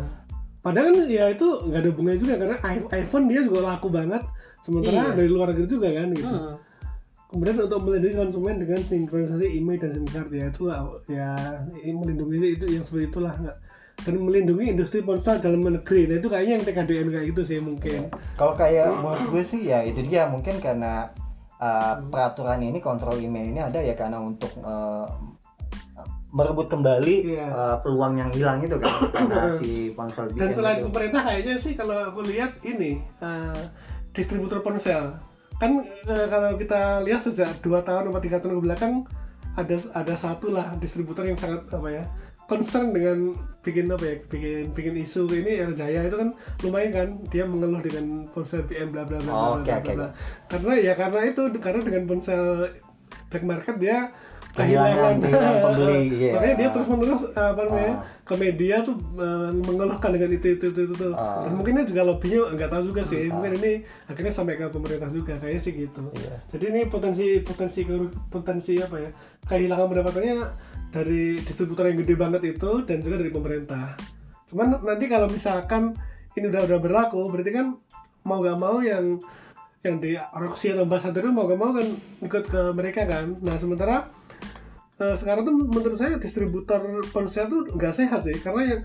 padahal 0.61 0.87
kan 0.87 0.97
ya 1.07 1.25
itu 1.31 1.47
nggak 1.63 1.81
ada 1.81 1.89
hubungannya 1.89 2.21
juga 2.21 2.35
karena 2.37 2.57
iPhone 2.91 3.25
dia 3.29 3.41
juga 3.41 3.61
laku 3.67 3.89
banget 3.89 4.23
sementara 4.61 4.93
Iya. 4.99 5.13
dari 5.15 5.29
luar 5.31 5.47
negeri 5.53 5.67
juga 5.67 5.89
kan 5.89 6.09
gitu 6.11 6.29
Hmm. 6.29 6.55
kemudian 7.31 7.57
untuk 7.59 7.81
melindungi 7.81 8.15
konsumen 8.15 8.55
dengan 8.59 8.81
sinkronisasi 8.81 9.47
email 9.51 9.79
dan 9.79 9.91
SIM 9.95 10.07
card 10.07 10.31
ya 10.31 10.45
itu 10.47 10.63
ya 11.07 11.29
ini 11.79 11.93
melindungi 11.93 12.37
itu 12.51 12.65
yang 12.67 12.85
seperti 12.85 13.09
itulah 13.09 13.33
nggak 13.35 13.57
dan 14.03 14.15
melindungi 14.19 14.75
industri 14.75 15.01
ponsel 15.01 15.39
dalam 15.39 15.63
negeri. 15.63 16.11
Nah 16.11 16.19
itu 16.19 16.29
kayaknya 16.29 16.53
yang 16.59 16.65
TKDN 16.67 17.09
kayak 17.15 17.27
gitu 17.31 17.43
sih 17.47 17.59
mungkin. 17.63 18.11
Kalau 18.35 18.59
kayak 18.59 18.91
menurut 18.99 19.25
gue 19.31 19.43
sih 19.47 19.71
ya 19.71 19.87
itu 19.87 20.03
dia. 20.03 20.27
Mungkin 20.27 20.59
karena 20.59 21.09
uh, 21.63 22.03
peraturan 22.11 22.61
ini 22.61 22.83
kontrol 22.83 23.17
email 23.17 23.49
ini 23.49 23.61
ada 23.63 23.79
ya 23.81 23.95
karena 23.95 24.19
untuk 24.21 24.51
uh, 24.61 25.07
merebut 26.35 26.67
kembali 26.67 27.17
Iya. 27.31 27.47
uh, 27.47 27.77
peluang 27.81 28.19
yang 28.19 28.31
hilang 28.35 28.59
itu 28.67 28.75
kan. 28.83 28.91
Karena 29.15 29.55
si 29.55 29.95
ponsel 29.95 30.27
dan 30.35 30.51
selain 30.51 30.83
itu. 30.83 30.91
pemerintah 30.91 31.23
kayaknya 31.23 31.55
sih 31.63 31.73
kalau 31.79 32.11
aku 32.11 32.27
lihat 32.27 32.59
ini 32.67 32.99
eh, 33.23 33.61
distributor 34.11 34.59
ponsel. 34.59 35.15
Kan 35.63 35.87
eh, 35.87 36.27
kalau 36.27 36.59
kita 36.59 37.07
lihat 37.07 37.23
sejak 37.23 37.55
dua 37.63 37.87
tahun 37.87 38.11
atau 38.11 38.19
tiga 38.19 38.43
tahun 38.43 38.59
ke 38.59 38.63
belakang 38.67 38.95
ada 39.55 39.79
ada 39.95 40.15
satu 40.19 40.51
lah 40.51 40.75
distributor 40.83 41.23
yang 41.23 41.39
sangat 41.39 41.63
apa 41.71 41.87
ya 41.87 42.05
concern 42.45 42.91
dengan 42.91 43.33
bikin 43.59 43.89
apa 43.89 44.05
ya 44.05 44.17
bikin 44.27 44.69
bikin 44.71 44.95
isu 44.99 45.25
ini 45.33 45.59
yang 45.59 45.73
Jaya 45.73 46.05
itu 46.05 46.15
kan 46.15 46.29
lumayan 46.61 46.91
kan 46.91 47.09
dia 47.27 47.43
mengeluh 47.43 47.81
dengan 47.81 48.05
ponsel 48.29 48.61
BM 48.63 48.91
bla 48.91 49.03
bla 49.03 49.17
bla 49.17 49.25
bla, 49.25 49.33
Oh, 49.33 49.57
bla, 49.59 49.81
bla, 49.81 49.93
bla. 49.95 50.09
karena 50.47 50.73
ya 50.79 50.93
karena 50.93 51.21
itu 51.25 51.43
karena 51.59 51.81
dengan 51.81 52.05
ponsel 52.05 52.69
black 53.27 53.45
market 53.45 53.77
dia 53.79 54.13
Kehilangan- 54.55 55.19
kehilangan 55.19 55.57
pembeli, 55.67 55.99
iya. 56.15 56.31
makanya 56.31 56.55
dia 56.55 56.69
terus 56.71 56.87
menerus 56.87 57.23
apa 57.35 57.59
namanya 57.61 57.91
Ah. 57.91 58.23
ke 58.23 58.35
media 58.37 58.77
tuh 58.81 58.95
eh, 59.19 59.51
mengeluhkan 59.51 60.15
dengan 60.15 60.31
itu 60.31 60.47
itu 60.49 60.65
itu 60.69 60.81
itu, 60.81 60.95
itu. 60.95 61.09
Ah. 61.11 61.43
dan 61.43 61.59
mungkin 61.59 61.75
ini 61.75 61.83
juga 61.85 62.03
lobbynya 62.05 62.55
nggak 62.55 62.71
tahu 62.71 62.83
juga 62.87 63.03
sih 63.03 63.27
mungkin 63.27 63.59
ini 63.59 63.73
akhirnya 64.07 64.31
sampai 64.31 64.55
ke 64.55 64.71
pemerintah 64.71 65.11
juga 65.11 65.35
kayaknya 65.35 65.59
sih 65.59 65.73
gitu 65.75 66.07
Iya. 66.15 66.39
jadi 66.49 66.65
ini 66.71 66.81
potensi 66.87 67.43
potensi 67.43 67.83
potensi 68.31 68.73
apa 68.79 68.97
ya 68.97 69.11
kehilangan 69.43 69.87
pendapatannya 69.91 70.37
dari 70.95 71.43
distributor 71.43 71.91
yang 71.91 71.99
gede 71.99 72.15
banget 72.15 72.43
itu 72.47 72.87
dan 72.87 73.03
juga 73.03 73.19
dari 73.19 73.35
pemerintah. 73.35 73.99
Cuman 74.47 74.79
nanti 74.79 75.11
kalau 75.11 75.27
misalkan 75.27 75.91
ini 76.39 76.47
udah 76.47 76.71
udah 76.71 76.79
berlaku 76.79 77.27
berarti 77.27 77.51
kan 77.51 77.75
mau 78.23 78.39
gak 78.39 78.55
mau 78.57 78.79
yang 78.79 79.19
yang 79.83 79.99
di 79.99 80.15
Roxy 80.15 80.71
atau 80.71 80.87
Ambassador 80.87 81.21
itu 81.21 81.35
mau 81.35 81.45
gak 81.45 81.59
mau 81.59 81.75
kan 81.75 81.87
ikut 82.23 82.45
ke 82.47 82.61
mereka 82.71 83.03
kan. 83.05 83.35
Nah 83.43 83.59
sementara 83.59 84.07
eh, 84.97 85.15
sekarang 85.19 85.43
tuh 85.43 85.55
menurut 85.59 85.99
saya 85.99 86.15
distributor 86.15 86.79
ponsel 87.11 87.51
tuh 87.51 87.67
nggak 87.75 87.91
sehat 87.93 88.23
sih 88.23 88.39
karena 88.39 88.63
yang 88.63 88.81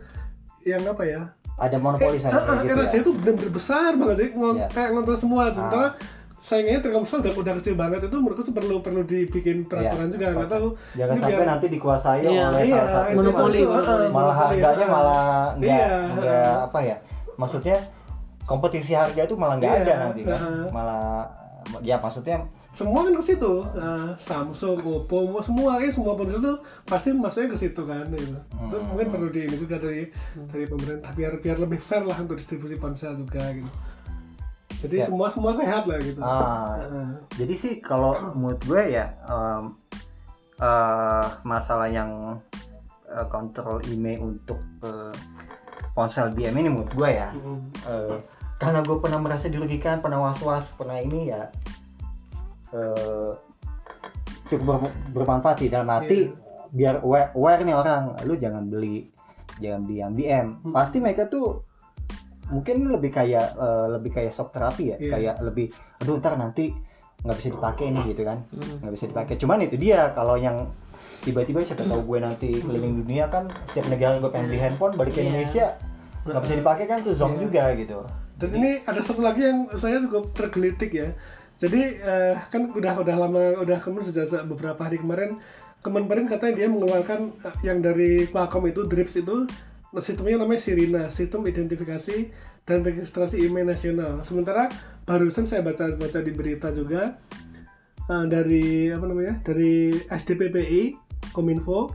yang 0.65 0.81
apa 0.89 1.03
ya? 1.05 1.21
Ada 1.59 1.77
monopoli 1.77 2.17
eh, 2.17 2.21
sana 2.23 2.41
ah, 2.41 2.57
ah, 2.57 2.57
gitu 2.65 2.73
RRC 2.73 2.93
ya. 2.95 3.01
itu 3.05 3.11
benar-benar 3.13 3.51
besar 3.53 3.91
banget 3.93 4.17
sih 4.17 4.29
ngon- 4.33 4.57
Iya. 4.57 4.67
kayak 4.73 4.89
ngontrol 4.95 5.17
semua. 5.19 5.43
Sementara 5.53 5.87
saingannya 6.39 6.79
Telkomsel 6.79 7.19
udah 7.19 7.33
udah 7.35 7.53
kecil 7.57 7.75
banget 7.75 7.99
itu 8.01 8.15
menurutku 8.15 8.41
sih 8.41 8.51
perlu 8.51 8.79
perlu 8.79 9.01
dibikin 9.03 9.63
peraturan 9.63 10.07
Iya. 10.07 10.13
juga 10.13 10.25
nggak 10.33 10.49
tahu 10.49 10.67
jangan 10.93 11.11
Ini 11.11 11.21
sampai 11.21 11.35
biar- 11.35 11.49
nanti 11.49 11.65
dikuasai 11.67 12.19
Iya, 12.21 12.43
oleh 12.47 12.61
iya, 12.61 12.75
salah 12.75 12.89
satu 12.89 13.07
itu 13.07 13.17
monopoli, 13.17 13.57
itu, 13.57 13.67
monopoli. 13.67 13.91
ah, 13.91 13.99
ah, 13.99 14.09
malah 14.09 14.35
harganya 14.37 14.81
ah. 14.81 14.89
malah 14.89 15.27
nggak 15.55 15.69
Iya, 15.69 15.87
nggak 16.09 16.55
apa 16.65 16.79
ya 16.81 16.95
maksudnya 17.35 17.77
kompetisi 18.41 18.91
harga 18.93 19.21
itu 19.21 19.35
malah 19.35 19.55
nggak 19.55 19.69
Iya, 19.69 19.81
ada 19.83 19.93
nanti 20.01 20.21
kan 20.23 20.39
ah. 20.39 20.67
malah 20.69 21.05
ya 21.81 21.95
maksudnya 21.97 22.37
semua 22.71 23.01
kan 23.01 23.11
ke 23.11 23.23
situ 23.25 23.53
Eh, 23.75 24.09
Samsung, 24.15 24.79
Oppo, 24.79 25.17
semua 25.39 25.75
kayak 25.75 25.91
semua 25.91 26.13
ponsel 26.13 26.39
tuh 26.39 26.55
pasti 26.83 27.11
masuknya 27.11 27.51
ke 27.51 27.57
situ 27.59 27.81
kan 27.83 28.07
gitu. 28.07 28.31
itu 28.31 28.37
Hmm. 28.71 28.85
mungkin 28.87 29.07
perlu 29.09 29.27
di 29.27 29.43
ini 29.43 29.55
juga 29.57 29.75
dari 29.75 30.07
dari 30.45 30.63
pemerintah 30.63 31.11
biar 31.11 31.37
biar 31.37 31.57
lebih 31.57 31.77
fair 31.77 32.01
lah 32.01 32.15
untuk 32.15 32.35
distribusi 32.35 32.73
ponsel 32.75 33.13
juga 33.13 33.41
gitu 33.51 33.67
jadi 34.79 34.95
Ya. 34.95 35.05
semua 35.05 35.27
semua 35.27 35.51
sehat 35.51 35.83
lah 35.83 35.99
gitu 35.99 36.19
ah, 36.19 36.75
Heeh. 36.77 37.07
jadi 37.35 37.53
sih 37.53 37.73
kalau 37.79 38.15
menurut 38.31 38.61
gue 38.61 38.83
ya 38.89 39.11
em, 39.23 39.75
eh, 40.57 41.25
masalah 41.43 41.87
yang 41.87 42.39
eh, 43.05 43.27
kontrol 43.27 43.83
email 43.85 44.23
untuk 44.29 44.59
eh, 44.81 45.13
ponsel 45.91 46.31
BM 46.31 46.55
ini 46.55 46.69
menurut 46.69 46.91
gue 46.91 47.09
ya 47.11 47.29
Mm. 47.29 47.59
eh, 47.83 48.17
karena 48.55 48.79
gue 48.81 48.97
pernah 48.97 49.17
merasa 49.17 49.47
dirugikan 49.47 49.99
pernah 49.99 50.19
was 50.21 50.39
was 50.39 50.67
pernah 50.69 50.95
ini 50.95 51.27
ya 51.27 51.47
eh, 52.71 53.31
cukup 54.45 54.65
ber- 54.81 54.95
bermanfaat 55.13 55.57
sih 55.59 55.69
dalam 55.69 55.87
arti 55.87 56.29
biar 56.69 57.01
aware, 57.01 57.33
aware 57.33 57.61
nih 57.63 57.73
orang 57.73 58.13
lu 58.23 58.33
jangan 58.33 58.63
beli 58.63 59.09
jangan 59.57 59.81
beli 59.81 59.97
yang 59.99 60.13
BM 60.13 60.47
Hmm. 60.61 60.71
pasti 60.71 60.97
mereka 60.97 61.25
tuh 61.25 61.65
mungkin 62.49 62.89
lebih 62.89 63.13
kayak 63.13 63.55
eh, 63.55 63.87
lebih 63.93 64.11
kayak 64.13 64.31
shock 64.33 64.49
terapi 64.53 64.93
ya. 64.93 64.97
Iya. 64.97 65.11
kayak 65.13 65.35
lebih 65.45 65.69
aduh 66.01 66.17
ntar 66.17 66.35
nanti 66.35 66.73
nggak 67.19 67.35
bisa 67.35 67.49
dipakai 67.51 67.85
nih 67.91 68.03
gitu 68.15 68.23
kan. 68.23 68.43
Nggak 68.83 68.93
bisa 68.95 69.05
dipakai. 69.11 69.33
Cuman 69.37 69.59
itu 69.63 69.75
dia 69.75 70.09
kalau 70.15 70.35
yang 70.39 70.69
tiba-tiba 71.19 71.59
siapa 71.61 71.83
tahu 71.83 72.07
gue 72.15 72.19
nanti 72.23 72.49
keliling 72.63 73.03
dunia 73.03 73.27
kan 73.27 73.51
setiap 73.67 73.91
negara 73.91 74.23
gue 74.23 74.31
pengen 74.31 74.47
beli 74.47 74.59
handphone 74.63 74.95
balik 74.95 75.13
ke 75.15 75.21
Iya. 75.21 75.27
Indonesia 75.27 75.65
nggak 76.23 76.41
bisa 76.43 76.55
dipakai 76.59 76.85
kan 76.87 76.99
tuh 77.03 77.13
zonk 77.15 77.35
juga 77.39 77.75
gitu. 77.75 78.03
Dan 78.39 78.49
ini 78.55 78.79
ada 78.87 79.03
satu 79.03 79.19
lagi 79.19 79.43
yang 79.43 79.67
saya 79.75 79.99
cukup 79.99 80.31
tergelitik 80.31 80.95
ya. 80.95 81.11
Jadi 81.59 81.99
eh, 81.99 82.39
kan 82.47 82.71
udah 82.71 83.03
udah 83.03 83.15
lama 83.19 83.41
udah 83.59 83.77
kemudian 83.83 84.15
sejak 84.15 84.47
beberapa 84.47 84.79
hari 84.79 84.95
kemarin 84.95 85.43
Kemenperin 85.79 86.27
katanya 86.27 86.53
dia 86.59 86.67
mengeluarkan 86.67 87.19
eh, 87.39 87.55
yang 87.63 87.79
dari 87.79 88.27
Qualcomm 88.27 88.67
itu 88.67 88.83
Drips 88.83 89.15
itu 89.15 89.47
sistemnya 89.97 90.45
namanya 90.45 90.61
Sirina, 90.61 91.03
sistem 91.09 91.49
identifikasi 91.49 92.29
dan 92.69 92.85
registrasi 92.85 93.41
email 93.41 93.65
nasional. 93.65 94.21
Sementara 94.21 94.69
barusan 95.09 95.49
saya 95.49 95.65
baca-baca 95.65 96.21
di 96.21 96.29
berita 96.29 96.69
juga 96.69 97.17
eh, 98.05 98.25
dari 98.29 98.93
apa 98.93 99.05
namanya 99.09 99.41
dari 99.41 99.97
SDPPI 100.05 100.93
Kominfo. 101.33 101.89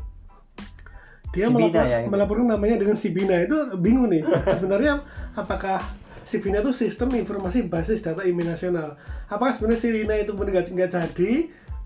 Dia 1.34 1.50
Sibina 1.50 1.66
melapor- 1.66 1.90
ya, 1.90 1.98
melaporkan 2.06 2.46
namanya 2.50 2.76
dengan 2.78 2.94
Sibina 2.98 3.34
itu 3.42 3.54
bingung 3.78 4.06
nih 4.10 4.22
sebenarnya 4.54 5.02
apakah 5.34 5.82
Sibina 6.22 6.62
itu 6.62 6.70
sistem 6.70 7.10
informasi 7.14 7.66
basis 7.66 8.02
data 8.02 8.22
email 8.22 8.54
nasional? 8.54 8.94
Apakah 9.26 9.50
sebenarnya 9.54 9.80
Sirina 9.82 10.14
itu 10.14 10.30
nggak 10.34 10.90
jadi 10.90 11.32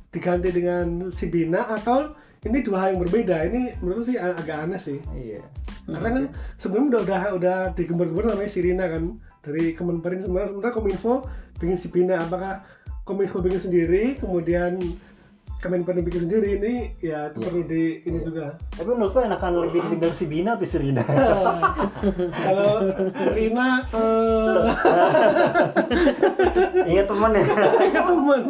diganti 0.09 0.49
dengan 0.53 1.13
Sibina 1.13 1.69
atau 1.69 2.17
ini 2.47 2.63
dua 2.63 2.87
hal 2.87 2.89
yang 2.95 3.03
berbeda. 3.03 3.37
Ini 3.51 3.83
menurut 3.83 4.07
sih 4.07 4.17
ag- 4.17 4.39
agak 4.39 4.69
aneh 4.69 4.81
sih. 4.81 4.99
Iya. 5.11 5.43
Karena 5.89 6.09
kan 6.13 6.25
sebelumnya 6.61 7.01
udah 7.01 7.03
udah 7.03 7.23
udah 7.41 7.59
digembar-gembar 7.75 8.37
namanya 8.37 8.51
Sirina 8.53 8.85
kan. 8.87 9.19
Dari 9.43 9.73
Kemenperin 9.73 10.23
sebenarnya 10.23 10.49
sementara 10.53 10.73
Kominfo 10.75 11.15
bikin 11.59 11.79
Sibina 11.81 12.21
apakah 12.21 12.63
Kominfo 13.03 13.41
bikin 13.41 13.61
sendiri 13.61 14.21
kemudian 14.21 14.77
Kemenperin 15.59 16.07
bikin 16.07 16.31
sendiri 16.31 16.55
ini 16.63 16.75
ya 17.03 17.35
itu 17.35 17.43
perlu 17.43 17.67
di 17.67 17.99
ini 18.07 18.23
juga. 18.23 18.55
Tapi 18.79 18.91
menurut 18.95 19.11
lo 19.11 19.21
enakan 19.27 19.53
lebih 19.67 19.83
tinggal 19.91 20.15
si 20.15 20.31
Bina 20.31 20.55
apa 20.55 20.63
si 20.63 20.79
Rina? 20.79 21.03
Kalau 22.47 22.73
Rina 23.35 23.83
eh 23.91 24.63
iya 26.95 27.03
temen 27.03 27.31
ya? 27.35 27.45
Ke 27.91 28.01
teman 28.07 28.43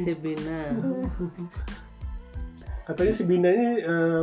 si 0.00 0.12
Bina. 0.16 0.60
Katanya 2.88 3.12
si 3.12 3.22
Bina 3.28 3.48
ini 3.52 3.84
eh, 3.84 4.22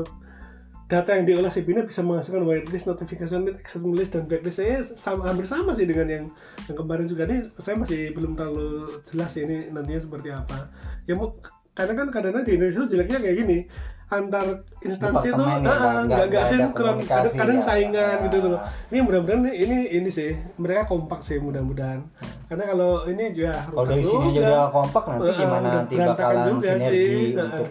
data 0.85 1.09
yang 1.11 1.25
diolah 1.25 1.49
si 1.49 1.61
Bina 1.61 1.81
bisa 1.81 1.99
menghasilkan 1.99 2.43
whitelist, 2.43 2.85
notification 2.85 3.41
list, 3.43 3.57
access 3.59 3.81
list 3.81 4.11
dan 4.11 4.23
blacklist 4.23 4.57
saya 4.57 4.85
sama, 4.93 5.25
hampir 5.25 5.43
sama 5.43 5.73
sih 5.73 5.83
dengan 5.83 6.05
yang 6.05 6.25
yang 6.63 6.75
kemarin 6.75 7.05
juga 7.05 7.25
nih 7.25 7.41
saya 7.57 7.75
masih 7.75 8.13
belum 8.13 8.33
terlalu 8.33 8.69
jelas 9.03 9.29
sih 9.29 9.41
ini 9.41 9.69
nantinya 9.69 9.97
seperti 9.99 10.29
apa 10.29 10.69
ya 11.03 11.13
mau 11.13 11.33
karena 11.73 11.93
kan 11.93 12.07
kadang-kadang 12.07 12.45
di 12.45 12.53
Indonesia 12.53 12.85
jeleknya 12.85 13.17
kayak 13.19 13.37
gini 13.37 13.57
antar 14.05 14.45
instansi 14.79 15.27
itu 15.27 15.41
ya, 15.41 15.49
ah, 15.49 15.57
nggak- 15.57 16.05
nggak 16.05 16.25
nggak 16.29 16.45
sinkron 16.45 16.97
kadang, 17.01 17.33
kadang 17.33 17.57
ya. 17.57 17.65
saingan 17.65 18.15
gitu 18.23 18.37
tuh 18.39 18.53
Ah. 18.53 18.69
ini 18.87 18.99
mudah-mudahan 19.01 19.41
ini 19.49 19.77
ini 19.91 20.09
sih 20.13 20.29
mereka 20.55 20.85
kompak 20.85 21.25
sih 21.25 21.41
mudah-mudahan 21.41 22.05
karena 22.45 22.63
kalau 22.69 23.09
ini 23.09 23.33
juga 23.33 23.57
kalau 23.65 23.81
dari 23.83 24.05
sini 24.05 24.27
juga. 24.31 24.69
kompak 24.69 25.03
nanti 25.09 25.25
Eh, 25.25 25.35
gimana 25.35 25.67
nanti 25.81 25.95
bakalan 25.97 26.45
juga 26.53 26.69
sinergi 26.69 27.01
sih. 27.01 27.33
untuk 27.33 27.67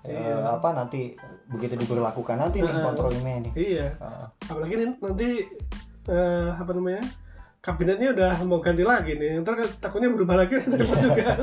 Iya. 0.00 0.16
eh, 0.32 0.42
apa 0.48 0.68
nanti 0.72 1.12
begitu 1.46 1.76
diberlakukan 1.76 2.36
nanti 2.38 2.58
nih 2.58 2.68
Heeh. 2.68 2.80
kontrol 2.82 3.12
email 3.12 3.38
nih 3.42 3.52
Iya. 3.54 3.88
Heeh. 3.94 4.26
Apalagi 4.46 4.74
nih, 4.74 4.86
nanti 4.96 5.28
eh, 6.06 6.48
apa 6.50 6.70
namanya? 6.70 7.04
Kabinetnya 7.60 8.16
udah 8.16 8.32
mau 8.48 8.56
ganti 8.58 8.80
lagi 8.80 9.12
nih. 9.12 9.36
Ntar 9.38 9.52
kan 9.54 9.68
takutnya 9.78 10.08
berubah 10.08 10.40
lagi 10.40 10.56
repot 10.60 10.96
juga. 10.96 11.36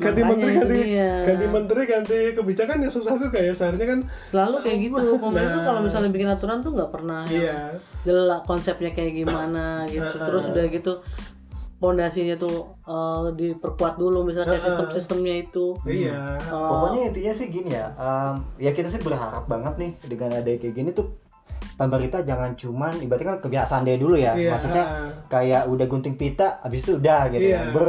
ganti 0.00 0.20
menteri, 0.22 0.52
ganti 0.56 0.78
dia. 0.88 1.12
ganti 1.22 1.46
menteri, 1.46 1.82
ganti 1.84 2.18
kebijakan 2.32 2.80
ya 2.80 2.88
susah 2.88 3.14
juga 3.14 3.38
ya. 3.38 3.52
Seharusnya 3.52 3.86
kan 3.86 4.00
selalu 4.24 4.56
kayak 4.64 4.78
gitu 4.80 4.96
pemerintah 5.18 5.52
tuh 5.52 5.60
Nah. 5.60 5.66
kalau 5.66 5.80
misalnya 5.84 6.08
bikin 6.08 6.28
aturan 6.28 6.58
tuh 6.60 6.72
nggak 6.72 6.90
pernah 6.90 7.28
iya. 7.28 7.76
jelas 8.02 8.40
konsepnya 8.42 8.90
kayak 8.90 9.12
gimana 9.14 9.84
gitu 9.86 10.08
terus 10.08 10.48
udah 10.48 10.64
gitu 10.66 10.92
pondasinya 11.80 12.36
tuh 12.36 12.56
eh, 12.84 13.26
diperkuat 13.34 13.96
dulu 13.96 14.22
misalnya 14.22 14.52
kayak 14.52 14.64
sistem-sistemnya 14.68 15.34
itu 15.42 15.72
Iya. 15.82 16.36
Eh, 16.36 16.52
Pokoknya 16.52 17.00
intinya 17.08 17.32
sih 17.32 17.46
gini 17.48 17.70
ya, 17.70 17.88
em, 17.96 18.34
ya 18.58 18.70
kita 18.70 18.86
sih 18.86 19.00
berharap 19.00 19.44
banget 19.44 19.74
nih 19.76 19.90
dengan 20.06 20.36
ada 20.36 20.50
kayak 20.50 20.70
gini 20.70 20.92
tuh 20.92 21.08
pemerintah 21.74 22.20
jangan 22.20 22.52
cuman 22.52 22.92
ibaratnya 23.00 23.28
kan 23.30 23.40
kebiasaan 23.40 23.82
dia 23.82 23.96
dulu 23.96 24.12
ya, 24.12 24.36
Iya. 24.36 24.52
maksudnya 24.52 24.84
kayak 25.26 25.64
udah 25.66 25.86
gunting 25.86 26.12
pita, 26.14 26.60
abis 26.60 26.84
itu 26.84 27.00
udah 27.00 27.32
gitu 27.32 27.48
Iya. 27.48 27.56
kan, 27.56 27.72
ber 27.72 27.88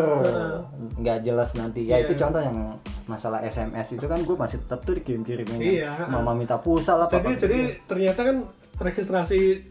nggak 0.97 1.17
jelas 1.21 1.49
nanti. 1.53 1.83
Ya 1.83 1.99
Iya. 1.99 2.07
itu 2.07 2.15
contoh 2.15 2.39
yang 2.39 2.71
masalah 3.03 3.43
SMS 3.43 3.91
itu 3.91 4.05
kan 4.07 4.23
gue 4.23 4.31
masih 4.33 4.63
tetap 4.63 4.79
tuh 4.81 4.95
dikirim-kirimin, 4.95 5.59
Iya. 5.59 6.07
mama 6.07 6.31
minta 6.31 6.55
pulsa 6.55 6.95
lah, 6.95 7.11
Jadi 7.11 7.35
jadi 7.37 7.59
ternyata 7.83 8.23
kan 8.23 8.37
registrasi 8.79 9.67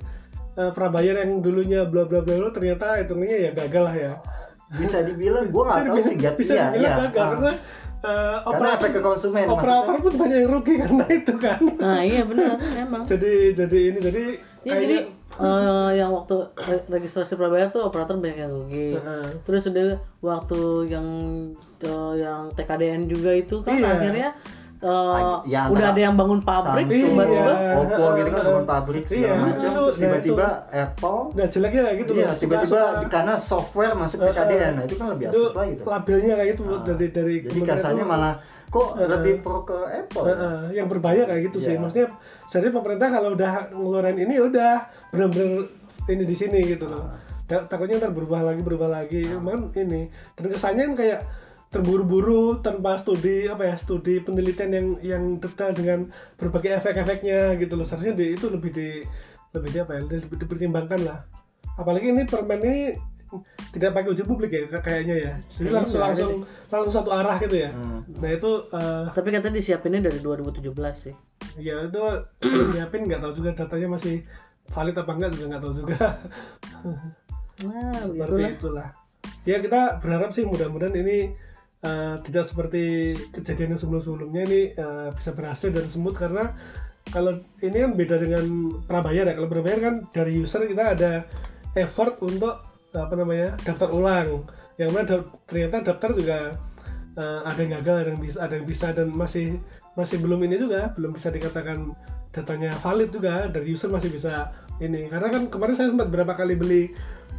eh, 0.54 0.70
prabayar 0.70 1.14
yang 1.20 1.38
dulunya 1.38 1.84
bla 1.84 2.04
bla 2.04 2.20
bla 2.20 2.34
bla, 2.36 2.48
ternyata 2.50 2.96
hitungnya 2.96 3.36
ya 3.38 3.50
gagal 3.52 3.84
lah 3.84 3.96
ya. 3.96 4.12
bisa 4.70 5.02
dibilang 5.02 5.50
gue 5.50 5.62
nggak 5.66 5.82
tahu 5.84 5.98
sih 6.00 6.14
nggak 6.14 6.34
bisa 6.36 6.52
iya, 6.52 6.64
dibilang 6.70 6.78
iya. 6.78 6.94
gagal 7.10 7.18
Ah. 7.20 7.30
karena 7.34 7.50
eh, 7.50 7.56
karena 8.00 8.38
operator 8.46 8.78
efek 8.78 8.90
ke 8.90 9.00
konsumen 9.02 9.44
operator 9.44 9.94
pun 9.98 10.12
banyak 10.14 10.38
yang 10.38 10.48
rugi 10.48 10.74
karena 10.86 11.04
itu 11.10 11.32
kan. 11.36 11.60
nah 11.76 12.00
iya 12.00 12.22
benar 12.22 12.54
emang 12.72 13.02
jadi 13.04 13.32
jadi 13.52 13.78
ini 13.88 13.98
jadi 14.00 14.24
Ya, 14.60 14.76
jadi 14.76 15.08
eh, 15.40 15.90
yang 15.96 16.12
waktu 16.12 16.36
re- 16.60 16.84
registrasi 16.86 17.32
prabayar 17.32 17.72
tuh 17.72 17.80
operator 17.80 18.12
banyak 18.14 18.44
yang 18.44 18.52
rugi. 18.52 18.92
Heeh. 18.92 19.40
Terus 19.40 19.64
udah 19.66 19.96
waktu 20.20 20.60
yang 20.86 21.06
eh, 21.80 22.12
yang 22.20 22.52
TKDN 22.52 23.08
juga 23.08 23.32
itu 23.32 23.64
kan 23.64 23.72
Iya. 23.74 23.88
akhirnya 23.88 24.28
eh, 24.80 25.20
Ya, 25.46 25.60
udah 25.66 25.86
ada 25.88 26.00
yang 26.00 26.14
bangun 26.14 26.40
pabrik 26.40 26.86
Samsung, 26.86 27.04
tiba-tiba 27.06 27.24
Iya. 27.52 27.76
Oppo 27.76 28.04
gitu 28.14 28.30
kan 28.30 28.42
bangun 28.42 28.66
pabrik 28.66 29.04
segala 29.04 29.20
Iya, 29.20 29.34
macam, 29.36 29.68
terus 29.70 29.86
nah, 29.86 30.00
tiba-tiba 30.00 30.46
itu- 30.46 30.60
Apple 30.74 31.20
Nah 31.30 31.46
jeleknya 31.46 31.80
kayak 31.82 31.96
gitu 31.98 32.12
Iya, 32.14 32.28
tiba-tiba 32.34 32.80
karena 33.06 33.34
software 33.36 33.92
masuk 33.94 34.18
Heeh. 34.18 34.32
TKDN, 34.32 34.72
nah 34.72 34.82
itu 34.82 34.94
kan 34.94 35.06
lebih 35.10 35.24
itu 35.26 35.36
absurd 35.38 35.54
lagi 35.54 35.72
tuh. 35.74 35.84
labelnya 35.86 36.32
kayak 36.34 36.48
gitu 36.50 36.62
Ah. 36.64 36.80
dari 36.82 37.06
dari 37.10 37.34
Jadi 37.42 37.60
kasarnya 37.62 38.04
malah 38.04 38.34
kok 38.66 38.88
Heeh. 38.94 39.08
lebih 39.10 39.34
pro 39.40 39.58
ke 39.62 39.78
Apple. 39.98 40.22
ya? 40.22 40.32
Heeh, 40.32 40.58
yang 40.74 40.86
berbahaya 40.86 41.22
kayak 41.24 41.42
gitu 41.44 41.58
sih. 41.60 41.74
Iya. 41.74 41.80
Maksudnya 41.80 42.06
jadi 42.48 42.66
pemerintah 42.70 43.08
kalau 43.10 43.30
udah 43.32 43.52
ngeluarin 43.70 44.18
ini 44.18 44.34
udah 44.38 44.72
bener-bener 45.08 45.68
ini 46.06 46.24
di 46.24 46.34
sini 46.34 46.58
gitu 46.64 46.84
loh. 46.84 47.04
Ta- 47.44 47.66
takutnya 47.66 47.98
ntar 47.98 48.10
berubah 48.10 48.40
lagi 48.44 48.60
berubah 48.60 48.88
lagi. 48.88 49.26
Cuman 49.28 49.68
ini 49.72 50.06
dan 50.32 50.44
kesannya 50.46 50.82
kan 50.84 50.94
kayak 50.96 51.20
terburu-buru 51.70 52.58
tanpa 52.58 52.98
studi 52.98 53.46
apa 53.46 53.62
ya 53.64 53.74
studi 53.74 54.18
penelitian 54.18 54.70
yang 54.70 54.86
yang 55.00 55.22
detail 55.38 55.70
dengan 55.70 56.10
berbagai 56.34 56.76
efek-efeknya 56.76 57.54
gitu 57.56 57.74
loh 57.74 57.86
seharusnya 57.86 58.12
di, 58.12 58.34
itu 58.34 58.46
lebih 58.46 58.70
di 58.70 58.88
lebih 59.50 59.70
di 59.70 59.78
apa 59.78 59.90
ya 59.94 60.00
lebih 60.02 60.36
dipertimbangkan 60.36 61.00
lah 61.02 61.18
apalagi 61.74 62.10
ini 62.10 62.26
permen 62.26 62.58
ini 62.60 62.82
tidak 63.70 63.94
pakai 63.94 64.10
uji 64.10 64.26
publik 64.26 64.50
ya 64.50 64.66
kayaknya 64.76 65.14
ya 65.16 65.32
jadi 65.48 65.70
Kayaknya 65.70 65.78
langsung 65.78 66.00
ada 66.00 66.06
langsung 66.10 66.32
langsung 66.66 66.92
satu 66.92 67.10
arah 67.14 67.36
gitu 67.38 67.56
ya 67.56 67.70
Hmm. 67.70 68.02
nah 68.18 68.28
itu 68.28 68.50
eh, 68.68 69.04
tapi 69.14 69.28
katanya 69.30 69.54
disiapinnya 69.56 70.00
dari 70.02 70.18
2017 70.18 70.74
sih. 70.92 71.14
ya 71.56 71.86
itu 71.86 72.02
nyiapin 72.74 73.06
nggak 73.06 73.22
tahu 73.22 73.32
juga 73.32 73.50
datanya 73.54 73.88
masih 73.88 74.26
valid 74.66 74.96
apa 74.96 75.10
enggak 75.14 75.30
juga 75.34 75.44
nggak 75.48 75.62
tahu 75.62 75.74
juga 75.78 75.98
Nah, 77.60 77.92
seperti 77.94 78.16
begitulah. 78.16 78.50
itulah 78.50 78.88
ya 79.44 79.56
kita 79.56 79.80
berharap 80.00 80.30
sih 80.32 80.44
mudah-mudahan 80.44 80.96
ini 80.96 81.32
eh, 81.80 82.14
tidak 82.24 82.44
seperti 82.48 83.16
kejadian 83.32 83.76
yang 83.76 83.80
sebelum-sebelumnya 83.80 84.42
ini 84.48 84.60
eh, 84.76 85.08
bisa 85.16 85.30
berhasil 85.32 85.68
dan 85.72 85.86
smooth 85.88 86.16
karena 86.16 86.52
kalau 87.08 87.42
ini 87.64 87.76
kan 87.80 87.92
beda 87.96 88.16
dengan 88.20 88.44
prabayar 88.86 89.24
ya. 89.26 89.34
Kalau 89.34 89.48
prabayar 89.50 89.78
kan 89.80 89.94
dari 90.14 90.38
user 90.38 90.68
kita 90.68 90.94
ada 90.94 91.12
effort 91.74 92.20
untuk 92.22 92.60
apa 92.94 93.14
namanya 93.16 93.56
daftar 93.64 93.88
ulang. 93.90 94.46
Yang 94.78 94.90
mana 94.92 95.04
ternyata 95.48 95.76
daftar 95.82 96.10
juga 96.14 96.38
eh, 97.18 97.40
ada 97.48 97.58
yang 97.58 97.72
gagal 97.80 97.96
ada 97.96 98.08
yang 98.14 98.20
bisa 98.22 98.38
ada 98.38 98.54
yang 98.60 98.66
bisa 98.68 98.86
dan 98.94 99.08
masih 99.10 99.58
masih 99.98 100.22
belum 100.22 100.40
ini 100.46 100.56
juga 100.56 100.94
belum 100.94 101.16
bisa 101.16 101.32
dikatakan 101.32 101.90
datanya 102.30 102.70
valid 102.78 103.10
juga. 103.10 103.48
Dari 103.50 103.66
user 103.72 103.90
masih 103.90 104.12
bisa 104.12 104.52
ini. 104.78 105.10
Karena 105.10 105.32
kan 105.32 105.42
kemarin 105.48 105.74
saya 105.74 105.88
sempat 105.90 106.08
berapa 106.12 106.36
kali 106.36 106.54
beli 106.54 106.82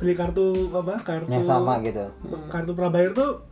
beli 0.01 0.17
kartu 0.17 0.73
apa 0.73 0.97
kartu 1.06 1.30
Yang 1.30 1.45
sama 1.45 1.77
gitu. 1.86 2.10
kartu 2.49 2.73
prabayar 2.73 3.13
tuh 3.13 3.51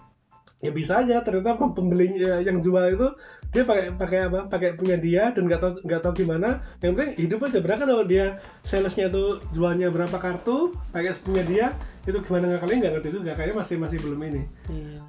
ya 0.59 0.69
bisa 0.69 0.99
aja 0.99 1.19
ternyata 1.19 1.55
pem- 1.55 1.71
pembelinya 1.71 2.39
yang 2.39 2.59
jual 2.59 2.83
itu 2.85 3.07
dia 3.49 3.63
pakai 3.63 3.95
pakai 3.95 4.19
apa 4.27 4.39
pakai 4.45 4.75
punya 4.75 4.95
dia 4.95 5.31
dan 5.31 5.47
nggak 5.47 5.57
tahu 5.57 5.71
nggak 5.81 6.01
tahu 6.01 6.13
gimana 6.17 6.49
yang 6.79 6.93
penting 6.93 7.15
hidup 7.17 7.39
aja 7.41 7.59
berapa 7.59 7.81
kalau 7.81 8.03
dia 8.03 8.25
salesnya 8.61 9.07
tuh 9.07 9.39
jualnya 9.49 9.87
berapa 9.87 10.13
kartu 10.13 10.75
pakai 10.91 11.15
punya 11.17 11.43
dia 11.43 11.65
itu 12.03 12.19
gimana 12.19 12.51
nggak 12.51 12.61
kalian 12.61 12.77
nggak 12.77 12.93
ngerti 12.93 13.09
juga 13.13 13.31
kayaknya 13.33 13.55
masih 13.57 13.75
masih 13.77 13.97
belum 13.99 14.19
ini 14.21 14.41
Iya. 14.67 14.99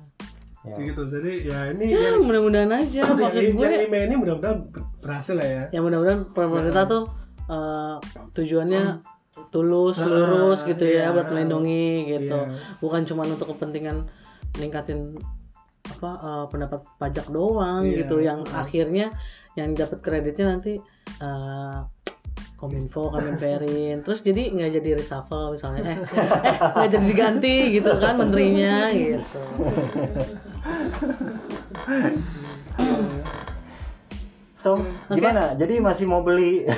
Ya. 0.61 0.77
gitu 0.79 1.03
jadi 1.09 1.33
ya 1.43 1.59
ini 1.73 1.85
Ya, 1.89 2.01
yang 2.13 2.21
mudah-mudahan 2.23 2.71
aja 2.71 3.01
maksud 3.09 3.41
yang, 3.41 3.57
gue 3.57 3.65
yang 3.67 3.85
email 3.89 4.05
ini 4.07 4.17
mudah-mudahan 4.17 4.59
ber- 4.69 4.87
berhasil 5.01 5.35
lah 5.35 5.49
ya 5.49 5.63
ya 5.73 5.81
mudah-mudahan 5.81 6.21
pemerintah 6.31 6.85
tuh 6.85 7.03
eh, 7.43 7.95
tujuannya 8.31 8.83
tulus 9.49 9.97
Ah, 9.97 10.07
lurus 10.07 10.61
gitu 10.63 10.85
iya. 10.85 11.09
ya 11.09 11.17
buat 11.17 11.27
melindungi 11.27 11.89
gitu 12.09 12.39
Iya. 12.39 12.55
bukan 12.79 13.03
cuma 13.03 13.25
untuk 13.25 13.51
kepentingan 13.51 14.05
meningkatin 14.53 15.17
apa 15.91 16.11
eh, 16.19 16.45
pendapat 16.47 16.81
pajak 16.97 17.27
doang 17.29 17.83
Iya. 17.83 17.97
gitu 18.01 18.17
yang 18.19 18.41
akhirnya 18.47 19.11
yang 19.53 19.75
dapat 19.75 19.99
kreditnya 19.99 20.55
nanti 20.55 20.79
eh, 21.19 21.79
kominfo 22.55 23.09
kemenperin 23.09 24.01
terus 24.01 24.21
jadi 24.21 24.53
nggak 24.53 24.71
jadi 24.77 24.91
reshuffle 24.95 25.57
misalnya 25.57 25.81
eh 25.83 25.97
eh, 25.97 26.05
nggak 26.77 26.91
jadi 26.91 27.07
diganti 27.07 27.57
gitu 27.75 27.91
kan 27.97 28.15
menterinya 28.15 28.93
gitu 28.93 29.41
So, 34.53 34.77
gimana? 35.09 35.57
Jadi 35.57 35.81
masih 35.81 36.05
mau 36.05 36.21
beli? 36.21 36.69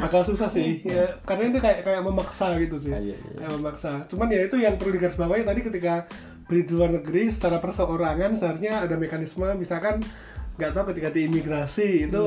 agak 0.00 0.24
susah 0.24 0.48
sih 0.48 0.80
ya, 0.80 1.12
karena 1.28 1.52
itu 1.52 1.60
kayak 1.60 1.84
kayak 1.84 2.00
memaksa 2.00 2.56
gitu 2.56 2.80
sih 2.80 2.88
Ah, 2.88 2.96
iya, 2.96 3.12
iya. 3.12 3.32
kayak 3.36 3.52
memaksa 3.52 4.00
cuman 4.08 4.28
ya 4.28 4.48
itu 4.48 4.56
yang 4.56 4.80
perlu 4.80 4.96
digarisbawahi 4.96 5.44
tadi 5.44 5.60
ketika 5.60 6.08
beli 6.46 6.62
di 6.62 6.72
luar 6.74 6.90
negeri 7.02 7.28
secara 7.28 7.58
perseorangan 7.58 8.38
seharusnya 8.38 8.86
ada 8.86 8.94
mekanisme 8.94 9.46
misalkan 9.58 9.98
nggak 10.56 10.72
tahu 10.72 10.84
ketika 10.94 11.12
di 11.12 11.28
imigrasi 11.28 12.08
itu 12.08 12.22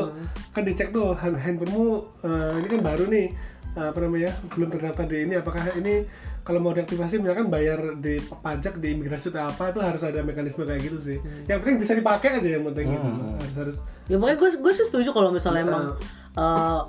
kan 0.53 0.61
dicek 0.61 0.93
tuh 0.93 1.17
hand- 1.17 1.39
handphonemu 1.39 1.87
eh, 2.21 2.51
ini 2.61 2.67
kan 2.67 2.79
baru 2.83 3.03
nih 3.09 3.27
eh, 3.73 3.87
apa 3.89 3.99
namanya 4.05 4.31
belum 4.53 4.69
terdaftar 4.69 5.05
di 5.07 5.17
ini 5.25 5.33
apakah 5.39 5.63
ini 5.73 6.05
kalau 6.45 6.65
mau 6.65 6.73
diaktifasi 6.73 7.21
misalkan 7.21 7.45
bayar 7.49 7.77
di 8.01 8.17
pajak 8.21 8.81
di 8.81 8.97
imigrasi 8.97 9.29
atau 9.29 9.49
apa 9.53 9.69
itu 9.69 9.79
harus 9.85 10.01
ada 10.01 10.25
mekanisme 10.25 10.65
kayak 10.65 10.81
gitu 10.81 10.97
sih. 10.97 11.17
Yang 11.45 11.57
penting 11.61 11.77
bisa 11.77 11.93
dipakai 11.93 12.41
aja 12.41 12.49
yang 12.57 12.65
penting 12.65 12.89
gitu. 12.89 13.09
Harus 13.37 13.55
harus. 13.61 13.77
Ya 14.09 14.17
pokoknya 14.17 14.37
gue 14.41 14.49
gue 14.57 14.73
sih 14.73 14.85
setuju 14.89 15.13
kalau 15.13 15.29
misalnya 15.29 15.61
emang 15.69 15.85
eh, 16.33 16.81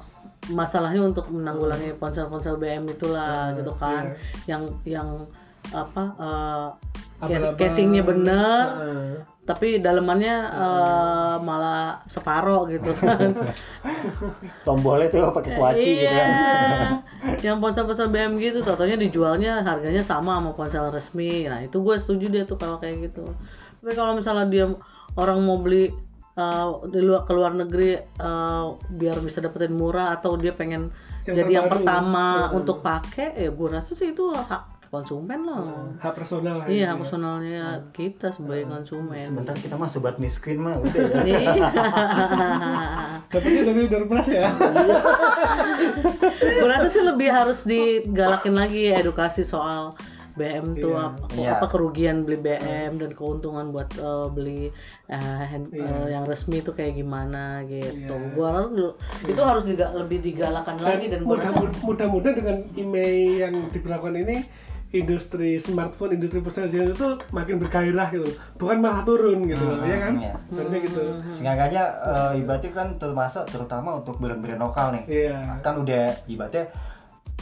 masalahnya 0.56 1.04
untuk 1.04 1.28
menanggulangi 1.28 1.92
ponsel-ponsel 2.00 2.56
BM 2.56 2.88
itulah 2.88 3.52
gitu 3.52 3.72
kan. 3.76 4.16
yang 4.48 4.64
yang 4.88 5.08
apa 5.76 6.02
eh, 6.16 6.68
casingnya 7.56 8.02
bener 8.02 8.64
eh, 8.80 9.12
tapi 9.44 9.82
dalemannya 9.82 10.36
eh, 10.52 11.34
malah 11.42 12.00
separoh 12.06 12.64
gitu 12.66 12.92
kan 12.96 13.34
Tombolnya 14.66 15.08
tuh 15.10 15.32
pakai 15.32 15.52
kuaci 15.54 15.90
gitu 15.98 16.06
iya 16.06 16.24
kan. 16.24 16.92
yang 17.44 17.58
ponsel-ponsel 17.58 18.08
BM 18.08 18.36
gitu 18.38 18.60
totonya 18.62 18.96
dijualnya 18.96 19.60
harganya 19.60 20.00
sama 20.00 20.38
sama 20.38 20.50
ponsel 20.52 20.88
resmi 20.88 21.44
nah 21.44 21.60
itu 21.60 21.76
gue 21.80 21.96
setuju 21.98 22.26
dia 22.30 22.42
tuh 22.44 22.56
kalau 22.56 22.78
kayak 22.78 23.10
gitu 23.10 23.24
tapi 23.80 23.92
kalau 23.92 24.16
misalnya 24.16 24.46
dia 24.48 24.64
orang 25.16 25.38
mau 25.42 25.58
beli 25.58 25.88
uh, 26.36 26.84
di 26.86 27.00
luar 27.00 27.24
ke 27.24 27.32
luar 27.32 27.52
negeri 27.56 27.96
uh, 28.20 28.76
biar 28.88 29.18
bisa 29.20 29.40
dapetin 29.40 29.74
murah 29.74 30.14
atau 30.14 30.36
dia 30.36 30.52
pengen 30.52 30.92
Yang 31.26 31.36
jadi 31.36 31.50
yang 31.52 31.66
terbaru. 31.68 31.74
pertama 31.84 32.24
Hmm. 32.48 32.56
untuk 32.56 32.76
pakai 32.80 33.28
ya 33.36 33.50
gue 33.50 33.68
rasa 33.68 33.92
sih 33.92 34.12
itu 34.12 34.24
hak 34.30 34.62
konsumen 34.90 35.40
lah 35.40 35.62
hak 35.96 36.12
personal 36.12 36.54
lah 36.56 36.66
iya 36.66 36.90
ya. 36.90 36.92
personalnya 36.92 37.62
kita 37.90 38.28
sebagai 38.28 38.66
konsumen 38.66 39.22
Sebentar 39.22 39.54
kita 39.54 39.74
mah 39.74 39.86
sobat 39.86 40.18
miskin 40.18 40.58
mah 40.58 40.74
udah 40.76 41.02
ya. 41.22 41.22
Iya. 41.22 41.62
dapetnya 43.24 43.62
dari 43.64 43.86
Dorpras 43.86 44.26
ya 44.28 44.50
gue 46.34 46.68
rasa 46.68 46.88
sih 46.88 47.02
lebih 47.02 47.28
harus 47.28 47.62
digalakin 47.62 48.52
lagi 48.52 48.90
edukasi 48.90 49.42
soal 49.42 49.94
BM 50.32 50.72
tuh 50.74 50.94
Iya. 50.94 51.04
apa, 51.04 51.24
Iya. 51.34 51.50
apa 51.52 51.66
kerugian 51.68 52.22
beli 52.22 52.38
BM 52.40 52.96
dan 52.96 53.10
keuntungan 53.12 53.66
buat 53.68 53.90
eh, 53.92 54.26
beli 54.28 54.62
eh, 55.06 55.18
hand- 55.44 55.70
eh, 55.70 56.06
yang 56.08 56.22
resmi 56.24 56.58
itu 56.58 56.70
kayak 56.70 56.94
gimana 56.94 57.60
gitu. 57.64 57.90
Iya. 58.08 58.32
Gua 58.32 58.48
rasa 58.54 58.70
dulu- 58.70 58.96
itu 59.26 59.40
harus 59.40 59.64
diga- 59.66 59.90
lebih 59.92 60.18
digalakan 60.22 60.78
lagi 60.78 61.06
dan 61.08 61.20
gua 61.22 61.34
mudah 61.34 61.50
mudah-mudahan 61.82 62.36
dengan 62.36 62.56
email 62.72 63.18
yang 63.42 63.54
diberlakukan 63.68 64.16
ini 64.18 64.36
industri 64.90 65.62
smartphone, 65.62 66.18
industri 66.18 66.42
persenjataan 66.42 66.90
itu 66.90 67.08
makin 67.30 67.62
bergairah 67.62 68.10
gitu, 68.10 68.26
bukan 68.58 68.82
malah 68.82 69.06
turun 69.06 69.46
gitu, 69.46 69.62
loh, 69.62 69.86
ya 69.86 70.02
kan? 70.02 70.18
iya. 70.18 70.34
Seharusnya 70.50 70.80
gitu. 70.82 71.00
Sengaja 71.30 71.82
uh, 72.02 72.32
ibaratnya 72.34 72.70
kan 72.74 72.88
termasuk 72.98 73.46
terutama 73.46 74.02
untuk 74.02 74.18
brand-brand 74.18 74.58
lokal 74.58 74.90
nih. 74.98 75.04
Iya. 75.06 75.62
Kan 75.62 75.86
udah 75.86 76.10
ibaratnya 76.26 76.66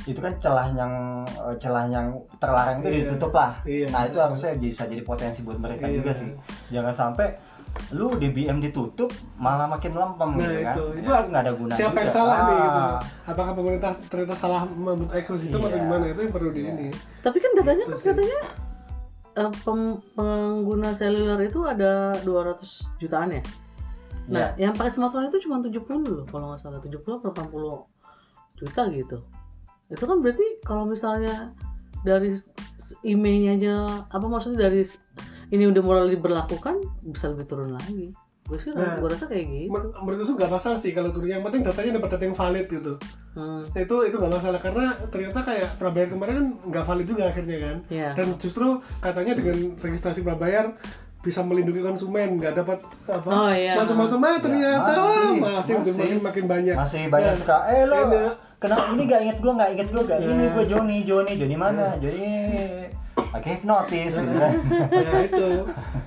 itu 0.06 0.20
kan 0.22 0.30
celah 0.38 0.68
yang 0.78 0.92
eh, 1.26 1.56
celah 1.58 1.90
yang 1.90 2.14
terlarang 2.38 2.84
itu 2.84 2.88
Iya. 2.88 2.98
ditutup 3.10 3.32
lah. 3.34 3.52
Iya. 3.66 3.86
Nah 3.90 4.06
itu 4.06 4.16
harusnya 4.20 4.52
bisa 4.54 4.86
jadi 4.86 5.02
potensi 5.02 5.42
buat 5.42 5.58
mereka 5.58 5.88
Iya. 5.90 6.00
juga 6.00 6.12
sih. 6.14 6.30
Jangan 6.70 6.92
sampai 6.94 7.32
lu 7.90 8.12
di 8.14 8.28
BM 8.28 8.58
ditutup 8.58 9.08
malah 9.36 9.64
makin 9.64 9.92
lempeng 9.92 10.34
Nah 10.34 10.44
gitu 10.44 10.60
kan. 10.60 10.74
itu, 10.74 10.82
Ya, 10.84 10.98
itu 10.98 11.28
nggak 11.28 11.42
ada 11.42 11.52
gunanya. 11.52 11.78
siapa 11.78 11.96
yang 11.96 12.06
juga. 12.06 12.18
salah 12.18 12.36
nih 12.38 12.56
gitu? 12.58 12.80
Ah. 12.80 12.98
Apakah 13.26 13.52
pemerintah 13.54 13.90
ternyata 14.04 14.34
salah 14.34 14.60
membentuk 14.64 15.14
ekosistem 15.14 15.58
atau 15.58 15.70
Iya. 15.70 15.80
gimana? 15.80 16.04
Itu 16.06 16.20
yang 16.20 16.32
perlu 16.32 16.50
di 16.50 16.62
ini. 16.62 16.86
tapi 17.20 17.36
kan 17.38 17.50
datanya 17.54 17.84
Gitu 17.84 17.94
kan 17.94 18.06
katanya 18.08 18.40
eh, 19.34 19.52
pem- 19.62 20.00
pengguna 20.12 20.90
seluler 20.92 21.40
itu 21.40 21.60
ada 21.62 21.90
200 22.20 22.58
jutaan 22.96 23.30
ya. 23.30 23.42
Nah, 24.26 24.52
Iya. 24.52 24.68
yang 24.68 24.72
pakai 24.74 24.90
smartphone 24.90 25.28
itu 25.28 25.38
cuma 25.40 25.56
70 25.58 26.04
loh 26.04 26.26
kalau 26.26 26.50
nggak 26.50 26.60
salah 26.60 26.78
70 26.78 27.16
atau 27.16 27.30
80 27.30 27.86
juta 28.54 28.82
gitu. 28.90 29.16
Itu 29.88 30.04
kan 30.04 30.18
berarti 30.18 30.60
kalau 30.60 30.84
misalnya 30.84 31.54
dari 32.00 32.34
emailnya 33.02 33.52
aja 33.54 33.74
apa 34.08 34.26
maksudnya 34.26 34.66
dari 34.66 34.82
ini 35.48 35.64
udah 35.64 35.80
mulai 35.80 36.10
diberlakukan 36.10 36.74
bisa 37.04 37.28
lebih 37.28 37.44
turun 37.44 37.72
lagi. 37.72 38.12
Gue 38.42 38.56
sih 38.56 38.72
Nah. 38.72 38.96
gue 38.96 39.06
rasa 39.06 39.24
kayak 39.24 39.44
gitu. 39.44 39.68
Menur- 39.68 39.92
Menurut 39.98 40.24
gue 40.24 40.36
nggak 40.38 40.48
masalah 40.50 40.76
sih 40.76 40.90
kalau 40.90 41.08
turun. 41.08 41.28
Yang 41.28 41.42
penting 41.44 41.62
datanya 41.62 41.90
dapat 41.94 42.08
data 42.10 42.24
yang 42.24 42.32
valid 42.34 42.66
gitu. 42.66 42.92
Hmm. 43.32 43.60
Nah, 43.62 43.78
itu 43.78 43.96
itu 44.02 44.16
nggak 44.16 44.32
masalah 44.34 44.58
karena 44.58 44.86
ternyata 45.06 45.38
kayak 45.42 45.68
prabayar 45.76 46.08
kemarin 46.08 46.34
kan 46.34 46.46
nggak 46.66 46.84
valid 46.84 47.06
juga 47.06 47.22
akhirnya 47.26 47.56
kan. 47.58 47.76
Iya. 47.86 48.08
Dan 48.14 48.26
justru 48.36 48.66
katanya 48.98 49.32
dengan 49.34 49.56
registrasi 49.76 50.20
prabayar 50.20 50.72
bisa 51.18 51.42
melindungi 51.42 51.82
konsumen 51.82 52.38
nggak 52.38 52.54
dapat 52.56 52.78
apa 53.04 53.26
Oh, 53.26 53.50
iya. 53.50 53.74
macam-macam 53.74 54.18
ah 54.24 54.36
ternyata 54.38 54.90
Ya, 54.90 55.02
masih, 55.02 55.34
masih, 55.36 55.72
masih, 55.76 55.92
masih. 55.98 56.18
makin 56.22 56.44
banyak 56.46 56.74
Masih 56.78 57.02
banyak 57.10 57.34
Ya. 57.34 57.36
suka 57.36 57.56
eh 57.68 57.82
lo 57.84 58.00
Ini. 58.06 58.22
kenapa 58.56 58.84
ini 58.88 59.02
gak 59.04 59.20
inget 59.26 59.38
gua 59.38 59.52
gak 59.56 59.70
inget 59.74 59.88
gua 59.90 60.02
gak 60.06 60.18
ini 60.20 60.30
Ya. 60.40 60.50
gua 60.54 60.64
Joni 60.64 60.96
Joni 61.02 61.32
Joni 61.34 61.56
mana 61.58 61.98
Joni 61.98 62.22
pakai 63.28 63.50
hipnotis 63.54 64.12
gitu 64.16 64.32
kan. 64.34 64.52
nah 64.88 65.20
itu 65.20 65.48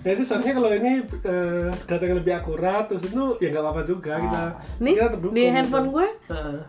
nah 0.01 0.09
itu 0.09 0.23
seharusnya 0.23 0.53
kalau 0.53 0.69
ini 0.71 0.91
eh, 1.05 1.69
data 1.85 2.03
yang 2.03 2.17
lebih 2.17 2.33
akurat 2.33 2.83
terus 2.85 3.03
itu 3.05 3.23
ya 3.37 3.47
nggak 3.49 3.61
apa-apa 3.61 3.81
juga 3.83 4.13
kita 4.17 4.43
Nih 4.79 4.93
kita 4.97 5.07
di 5.15 5.29
gitu. 5.29 5.53
handphone 5.53 5.87
gue 5.89 6.07
Heeh. 6.27 6.59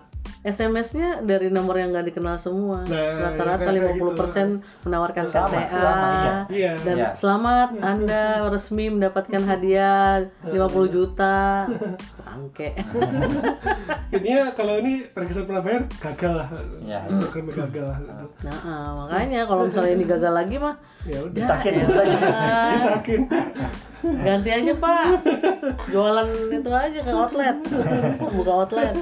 SMS-nya 0.42 1.22
dari 1.22 1.54
nomor 1.54 1.78
yang 1.78 1.94
nggak 1.94 2.10
dikenal 2.10 2.34
semua. 2.34 2.82
Nah, 2.82 3.30
Rata-rata 3.30 3.70
kayak 3.70 3.94
50% 3.94 4.58
menawarkan 4.82 5.24
KTA. 5.24 5.30
sama, 5.30 5.60
iya. 5.62 6.34
Iya. 6.50 6.72
Dan 6.82 6.96
Iya. 6.98 7.08
selamat 7.14 7.78
Anda 7.78 8.22
resmi 8.50 8.90
mendapatkan 8.90 9.38
hadiah 9.38 10.26
50 10.42 10.90
juta. 10.90 11.70
Bangke. 12.26 12.74
intinya 14.14 14.50
kalau 14.52 14.82
ini 14.82 15.06
registrasi 15.08 15.46
prabayar 15.46 15.82
gagal 16.02 16.32
lah 16.34 16.48
Ya. 16.82 17.00
programnya 17.06 17.54
gagal 17.64 17.84
lah. 17.86 17.96
Nah, 18.42 18.58
ah, 18.66 18.88
makanya 18.98 19.46
kalau 19.46 19.70
misalnya 19.70 19.94
ini 19.94 20.04
gagal 20.04 20.32
lagi 20.34 20.56
mah 20.58 20.74
ya 21.02 21.18
udah 21.18 21.38
ya 21.38 21.46
ditakin 22.82 23.22
ganti 24.02 24.50
aja 24.50 24.72
Pak. 24.74 25.04
Jualan 25.86 26.28
itu 26.50 26.70
aja 26.74 26.98
ke 26.98 27.10
outlet. 27.10 27.56
Buka 28.36 28.52
outlet. 28.52 28.94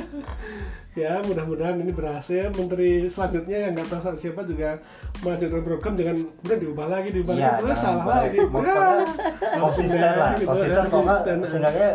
Ya. 1.00 1.14
Mudah-mudahan 1.20 1.76
ini 1.76 1.90
berhasil. 1.90 2.52
Menteri 2.52 3.04
selanjutnya 3.06 3.58
yang 3.64 3.72
nggak 3.72 3.88
tahu 3.88 4.12
siapa 4.14 4.44
juga 4.44 4.76
melanjutkan 5.20 5.60
program 5.60 5.92
jangan 5.94 6.16
kemudian 6.20 6.58
diubah 6.60 6.86
lagi 6.86 7.08
diubah 7.10 7.34
Iya, 7.34 7.40
lagi. 7.40 7.50
Wah, 7.50 7.60
jangan 7.66 7.78
salah 7.78 8.04
lagi. 8.20 8.36
Ya, 8.36 8.84
konsisten 9.58 10.00
lah, 10.14 10.30
gitu, 10.32 10.46
konsisten. 10.46 10.76
ya, 10.76 10.86
kok 10.86 11.00
nggak 11.02 11.20
seenggaknya 11.42 11.90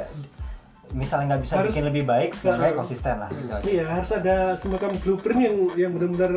misalnya 0.95 1.25
nggak 1.27 1.41
bisa 1.43 1.53
Harus- 1.59 1.67
bikin 1.69 1.83
lebih 1.85 2.03
baik, 2.05 2.29
seenggaknya 2.31 2.73
konsisten 2.73 3.15
lah. 3.19 3.29
Gitu 3.29 3.51
aja. 3.51 3.65
Iya 3.65 3.85
harus 3.89 4.09
ada 4.11 4.35
semacam 4.55 4.89
blueprint 4.95 5.39
yang 5.41 5.55
yang 5.75 5.91
benar-benar 5.91 6.33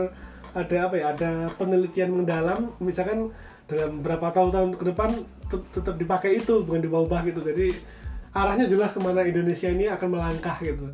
ada 0.50 0.76
apa 0.82 0.94
ya 0.94 1.06
ada 1.12 1.30
penelitian 1.54 2.10
mendalam. 2.12 2.72
Misalkan 2.78 3.30
dalam 3.68 4.00
berapa 4.00 4.26
tahun-tahun 4.28 4.74
ke 4.74 4.84
depan 4.86 5.10
tet- 5.46 5.68
tetap 5.70 5.94
dipakai 5.94 6.40
itu 6.40 6.64
bukan 6.64 6.80
diubah-ubah 6.80 7.20
gitu. 7.26 7.40
Jadi 7.44 7.68
arahnya 8.28 8.66
jelas 8.66 8.92
ke 8.92 9.00
mana 9.00 9.22
Indonesia 9.22 9.68
ini 9.68 9.86
akan 9.86 10.08
melangkah 10.10 10.56
gitu 10.58 10.88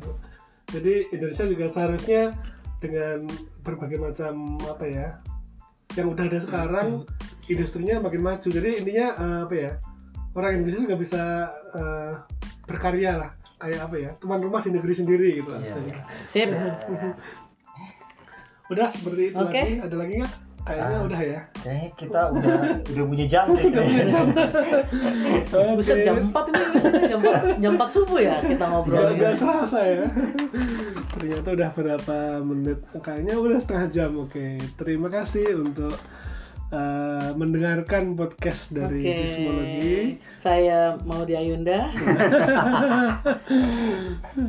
jadi 0.69 0.93
Indonesia 1.13 1.45
juga 1.45 1.65
seharusnya 1.69 2.33
dengan 2.81 3.25
berbagai 3.65 3.97
macam 4.01 4.57
apa 4.65 4.85
ya 4.85 5.07
yang 5.95 6.11
udah 6.11 6.27
ada 6.27 6.39
sekarang 6.41 7.07
industrinya 7.47 8.01
makin 8.03 8.21
maju 8.21 8.47
jadi 8.49 8.81
intinya 8.81 9.07
eh, 9.15 9.39
apa 9.47 9.55
ya 9.55 9.71
orang 10.35 10.59
Indonesia 10.59 10.83
juga 10.83 10.97
bisa 10.99 11.23
eh, 11.73 12.13
berkarya 12.65 13.11
lah 13.15 13.31
kayak 13.55 13.79
apa 13.87 13.95
ya 13.95 14.09
tuan 14.19 14.41
rumah 14.41 14.59
di 14.59 14.69
negeri 14.73 14.93
sendiri 14.93 15.39
gitu 15.39 15.49
asik. 15.55 15.95
Sip. 16.27 16.49
Udah 18.71 18.89
seperti 18.89 19.31
itu 19.31 19.37
Oke. 19.39 19.61
lagi. 19.61 19.73
Ada 19.79 19.95
lagi 19.95 20.13
nggak? 20.19 20.33
Kayaknya 20.65 20.97
Ah. 20.97 21.05
udah 21.05 21.21
ya. 21.21 21.41
Kayaknya 21.55 21.89
kita 21.93 22.19
udah 22.33 22.55
udah 22.83 23.05
punya 23.05 23.25
jam 23.29 23.45
deh. 23.47 23.65
kayaknya. 23.75 24.21
Buset 25.77 25.97
jam 26.01 26.15
4 26.25 26.49
ini 26.49 26.61
jam 27.05 27.19
4, 27.21 27.61
jam 27.61 27.71
4 27.77 27.89
subuh 27.93 28.17
ya 28.17 28.35
kita 28.41 28.65
ngobrol. 28.65 28.97
Gak, 28.97 29.11
gak 29.15 29.33
serasa 29.37 29.79
ya. 29.79 30.05
Ternyata 31.13 31.47
udah 31.53 31.69
berapa 31.71 32.17
menit? 32.41 32.79
Kayaknya 32.97 33.33
udah 33.37 33.57
setengah 33.57 33.87
jam. 33.87 34.11
Oke. 34.17 34.57
Terima 34.73 35.07
kasih 35.07 35.53
untuk 35.55 35.93
eh, 36.67 37.29
mendengarkan 37.33 38.17
podcast 38.17 38.73
dari. 38.73 39.05
Gizmologi. 39.05 40.17
Saya 40.41 40.97
mau 41.05 41.21
di 41.21 41.37
Ayunda. 41.37 41.93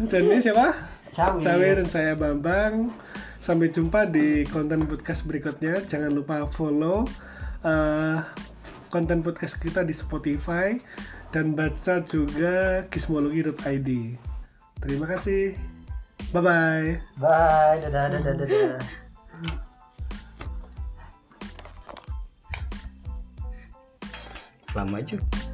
Dan 0.08 0.22
ini 0.22 0.40
siapa? 0.40 0.72
Cawi. 1.12 1.40
Cawe 1.40 1.68
dan 1.74 1.88
saya 1.88 2.12
Bambang. 2.12 2.92
Sampai 3.46 3.70
jumpa 3.70 4.10
di 4.10 4.42
konten 4.50 4.90
podcast 4.90 5.22
berikutnya. 5.22 5.78
Jangan 5.86 6.10
lupa 6.10 6.50
follow 6.50 7.06
eh, 7.62 8.18
konten 8.90 9.22
podcast 9.22 9.62
kita 9.62 9.86
di 9.86 9.94
Spotify 9.94 10.74
dan 11.30 11.54
baca 11.54 12.02
juga 12.02 12.82
gizmologi.id. 12.90 13.90
Terima 14.82 15.06
kasih. 15.06 15.54
Bye 16.34 16.42
bye. 16.42 16.88
Bye, 17.22 17.86
dadah, 17.86 18.18
dadah, 18.18 18.34
dadah. 18.34 18.82
Lama 24.74 24.98
juga. 25.06 25.45